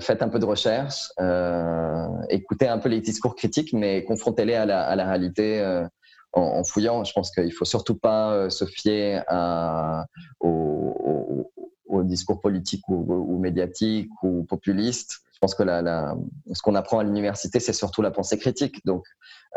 faites 0.00 0.22
un 0.22 0.28
peu 0.28 0.38
de 0.38 0.46
recherche 0.46 1.10
écoutez 2.30 2.68
un 2.68 2.78
peu 2.78 2.88
les 2.88 3.00
discours 3.00 3.34
critiques 3.34 3.74
mais 3.74 4.04
confrontez-les 4.04 4.54
à 4.54 4.64
la 4.66 5.04
réalité 5.04 5.84
en, 6.34 6.64
fouillant. 6.64 7.04
Je 7.04 7.12
pense 7.12 7.30
qu'il 7.30 7.52
faut 7.52 7.64
surtout 7.64 7.96
pas 7.96 8.32
euh, 8.32 8.50
se 8.50 8.64
fier 8.64 9.24
au, 10.40 11.50
discours 12.02 12.40
politique 12.40 12.86
ou, 12.88 13.38
médiatique 13.38 14.10
ou 14.22 14.44
populiste. 14.44 15.20
Je 15.32 15.38
pense 15.38 15.54
que 15.54 15.64
ce 15.64 16.62
qu'on 16.62 16.74
apprend 16.74 16.98
à 16.98 17.04
l'université, 17.04 17.60
c'est 17.60 17.72
surtout 17.72 18.02
la 18.02 18.10
pensée 18.10 18.36
critique. 18.36 18.84
Donc, 18.84 19.06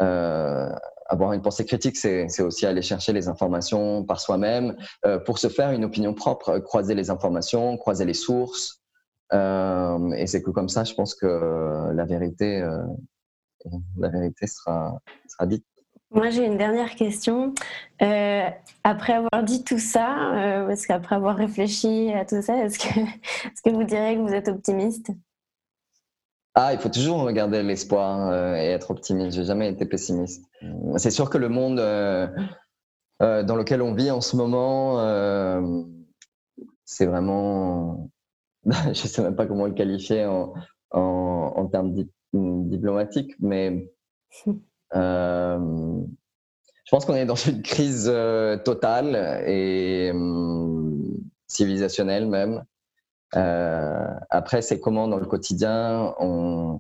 euh, 0.02 0.70
avoir 1.08 1.34
une 1.34 1.42
pensée 1.42 1.66
critique, 1.66 1.98
c'est 1.98 2.42
aussi 2.42 2.66
aller 2.66 2.82
chercher 2.82 3.12
les 3.12 3.28
informations 3.28 4.04
par 4.04 4.22
soi-même 4.22 4.78
euh, 5.06 5.20
pour 5.20 5.40
se 5.40 5.50
faire 5.50 5.72
une 5.72 5.84
opinion 5.84 6.14
propre, 6.14 6.60
croiser 6.60 6.96
les 6.96 7.10
informations, 7.10 7.76
croiser 7.76 8.06
les 8.06 8.14
sources. 8.14 8.82
et 9.34 10.28
c'est 10.28 10.42
que 10.42 10.52
comme 10.52 10.70
ça, 10.70 10.84
je 10.84 10.94
pense 10.94 11.16
que 11.16 11.92
la 11.92 12.06
vérité, 12.06 12.62
la 13.98 14.10
vérité 14.10 14.48
sera, 14.48 15.02
sera 15.28 15.48
dite. 15.48 15.66
Moi, 16.12 16.30
j'ai 16.30 16.46
une 16.46 16.58
dernière 16.58 16.96
question. 16.96 17.54
Euh, 18.02 18.50
après 18.84 19.14
avoir 19.14 19.44
dit 19.44 19.64
tout 19.64 19.80
ça, 19.80 20.34
euh, 20.36 20.68
parce 20.68 20.86
qu'après 20.86 21.16
avoir 21.16 21.36
réfléchi 21.36 22.14
à 22.14 22.24
tout 22.24 22.42
ça, 22.42 22.64
est-ce 22.64 22.80
que, 22.80 23.00
est 23.00 23.62
que 23.64 23.70
vous 23.72 23.84
diriez 23.84 24.16
que 24.16 24.22
vous 24.22 24.34
êtes 24.34 24.48
optimiste? 24.48 25.12
Ah, 26.56 26.74
il 26.74 26.80
faut 26.80 26.90
toujours 26.90 27.22
regarder 27.22 27.62
l'espoir 27.62 28.30
euh, 28.30 28.56
et 28.56 28.68
être 28.68 28.92
optimiste. 28.92 29.36
J'ai 29.36 29.44
jamais 29.44 29.70
été 29.70 29.86
pessimiste. 29.86 30.46
C'est 30.96 31.12
sûr 31.12 31.30
que 31.30 31.38
le 31.38 31.50
monde 31.50 31.78
dans 33.20 33.56
lequel 33.56 33.82
on 33.82 33.94
vit 33.94 34.10
en 34.10 34.22
ce 34.22 34.36
moment, 34.38 34.98
c'est 36.86 37.06
vraiment, 37.06 38.10
je 38.66 38.94
sais 38.94 39.22
même 39.22 39.36
pas 39.36 39.46
comment 39.46 39.66
le 39.66 39.74
qualifier 39.74 40.26
en, 40.26 40.54
en, 40.92 41.54
en 41.56 41.68
termes 41.68 41.94
diplomatiques, 42.34 43.34
mais 43.40 43.92
Euh, 44.96 46.02
je 46.86 46.92
pense 46.92 47.06
qu'on 47.06 47.16
est 47.16 47.26
dans 47.26 47.36
une 47.36 47.62
crise 47.62 48.10
euh, 48.12 48.58
totale 48.58 49.44
et 49.46 50.12
hum, 50.14 51.04
civilisationnelle 51.48 52.28
même. 52.28 52.64
Euh, 53.36 54.08
après, 54.30 54.62
c'est 54.62 54.80
comment 54.80 55.08
dans 55.08 55.18
le 55.18 55.26
quotidien 55.26 56.14
on, 56.20 56.80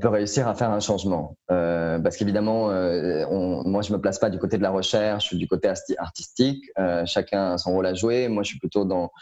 peut 0.00 0.08
réussir 0.08 0.48
à 0.48 0.54
faire 0.54 0.70
un 0.70 0.80
changement. 0.80 1.36
Parce 1.46 2.16
qu'évidemment, 2.16 2.68
moi, 3.64 3.82
je 3.82 3.92
me 3.92 3.98
place 4.00 4.18
pas 4.18 4.30
du 4.30 4.38
côté 4.38 4.56
de 4.56 4.62
la 4.62 4.70
recherche, 4.70 5.24
je 5.24 5.28
suis 5.28 5.36
du 5.36 5.46
côté 5.46 5.70
artistique. 5.98 6.64
Chacun 7.04 7.52
a 7.52 7.58
son 7.58 7.72
rôle 7.72 7.86
à 7.86 7.94
jouer. 7.94 8.26
Moi, 8.28 8.42
je 8.42 8.48
suis 8.48 8.58
plutôt 8.58 8.86
dans 8.86 9.12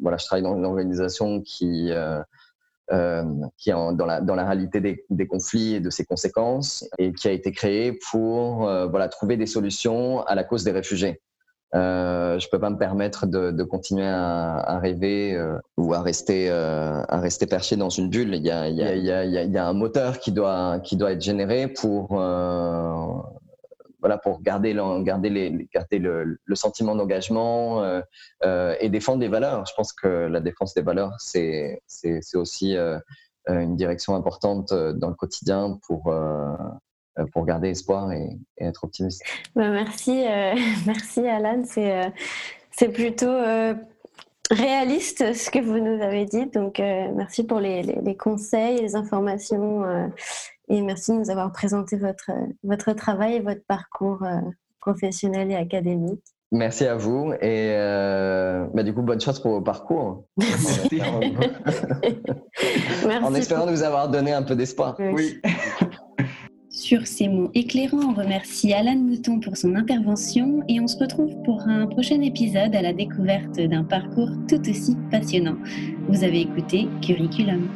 voilà, 0.00 0.18
je 0.18 0.26
travaille 0.26 0.42
dans 0.42 0.54
une 0.54 0.66
organisation 0.66 1.40
qui 1.40 1.90
euh, 2.92 3.24
qui 3.56 3.70
est 3.70 3.72
dans, 3.72 4.06
la, 4.06 4.20
dans 4.20 4.34
la 4.34 4.44
réalité 4.44 4.80
des, 4.80 5.04
des, 5.10 5.26
conflits 5.26 5.74
et 5.74 5.80
de 5.80 5.90
ses 5.90 6.04
conséquences, 6.04 6.88
et 6.98 7.12
qui 7.12 7.28
a 7.28 7.32
été 7.32 7.52
créé 7.52 7.98
pour 8.10 8.68
euh, 8.68 8.86
voilà, 8.86 9.08
trouver 9.08 9.36
des 9.36 9.46
solutions 9.46 10.22
à 10.22 10.34
la 10.34 10.44
cause 10.44 10.64
des 10.64 10.72
réfugiés. 10.72 11.20
Euh, 11.74 12.38
je 12.38 12.48
peux 12.48 12.60
pas 12.60 12.70
me 12.70 12.78
permettre 12.78 13.26
de, 13.26 13.50
de 13.50 13.62
continuer 13.64 14.06
à, 14.06 14.54
à 14.54 14.78
rêver 14.78 15.34
euh, 15.34 15.58
ou 15.76 15.94
à 15.94 16.00
rester, 16.00 16.48
euh, 16.48 17.02
à 17.08 17.18
rester 17.18 17.46
perché 17.46 17.76
dans 17.76 17.90
une 17.90 18.08
bulle. 18.08 18.34
Il 18.34 18.46
y 18.46 18.50
a, 18.50 18.68
il 18.68 18.76
y 18.76 18.82
a, 18.82 18.94
y 18.94 19.10
a, 19.10 19.24
il 19.24 19.50
y 19.50 19.58
a 19.58 19.66
un 19.66 19.72
moteur 19.72 20.20
qui 20.20 20.32
doit, 20.32 20.78
qui 20.80 20.96
doit 20.96 21.12
être 21.12 21.22
généré 21.22 21.68
pour 21.68 22.12
pour 24.22 24.40
garder, 24.42 24.74
garder, 25.02 25.30
les, 25.30 25.68
garder 25.72 25.98
le, 25.98 26.38
sentiment 26.54 26.94
d'engagement 26.94 27.82
euh, 27.82 28.00
euh, 28.44 28.74
et 28.80 28.88
défendre 28.88 29.18
des 29.18 29.28
valeurs. 29.28 29.64
Je 29.66 29.74
pense 29.74 29.92
que 29.92 30.08
la 30.08 30.40
défense 30.40 30.74
des 30.74 30.82
valeurs, 30.82 31.12
c'est 31.18 31.80
aussi 32.34 32.76
euh, 32.76 32.98
une 33.48 33.76
direction 33.76 34.14
importante 34.14 34.72
dans 34.72 35.08
le 35.08 35.14
quotidien 35.14 35.78
pour, 35.86 36.12
pour 37.32 37.46
garder 37.46 37.70
espoir 37.70 38.12
et, 38.12 38.38
être 38.58 38.84
optimiste. 38.84 39.22
Bah, 39.54 39.70
merci, 39.70 40.24
merci 40.86 41.26
Alan. 41.26 41.62
C'est 41.64 42.88
plutôt 42.88 43.38
réaliste 44.50 45.34
ce 45.34 45.50
que 45.50 45.58
vous 45.58 45.78
nous 45.78 46.02
avez 46.02 46.24
dit. 46.24 46.46
Donc, 46.46 46.78
merci 46.78 47.44
pour 47.44 47.60
les, 47.60 47.82
les, 47.82 48.00
les, 48.00 48.16
conseils, 48.16 48.80
les 48.80 48.96
informations 48.96 50.10
et 50.68 50.80
merci 50.82 51.12
de 51.12 51.18
nous 51.18 51.30
avoir 51.30 51.52
présenté 51.52 51.96
votre, 51.96 52.30
votre 52.62 52.92
travail 52.92 53.34
et 53.34 53.40
votre 53.40 53.64
parcours 53.66 54.22
euh, 54.22 54.40
professionnel 54.80 55.50
et 55.50 55.56
académique. 55.56 56.22
Merci 56.52 56.86
à 56.86 56.94
vous 56.94 57.32
et 57.32 57.72
euh, 57.72 58.66
bah, 58.72 58.84
du 58.84 58.94
coup 58.94 59.02
bonne 59.02 59.20
chance 59.20 59.40
pour 59.40 59.50
vos 59.52 59.60
parcours. 59.60 60.26
Merci. 60.36 61.00
en 63.04 63.34
espérant 63.34 63.66
nous 63.70 63.82
avoir 63.82 64.08
donné 64.08 64.32
un 64.32 64.42
peu 64.42 64.54
d'espoir. 64.54 64.96
Oui. 64.98 65.40
Sur 66.70 67.06
ces 67.06 67.28
mots 67.28 67.50
éclairants, 67.54 68.10
on 68.10 68.14
remercie 68.14 68.72
Alan 68.72 68.96
Mouton 68.96 69.40
pour 69.40 69.56
son 69.56 69.74
intervention 69.74 70.62
et 70.68 70.78
on 70.78 70.86
se 70.86 70.98
retrouve 70.98 71.34
pour 71.42 71.62
un 71.62 71.86
prochain 71.86 72.20
épisode 72.20 72.76
à 72.76 72.82
la 72.82 72.92
découverte 72.92 73.58
d'un 73.58 73.82
parcours 73.82 74.30
tout 74.46 74.60
aussi 74.68 74.94
passionnant. 75.10 75.56
Vous 76.08 76.22
avez 76.22 76.42
écouté 76.42 76.86
Curriculum. 77.02 77.66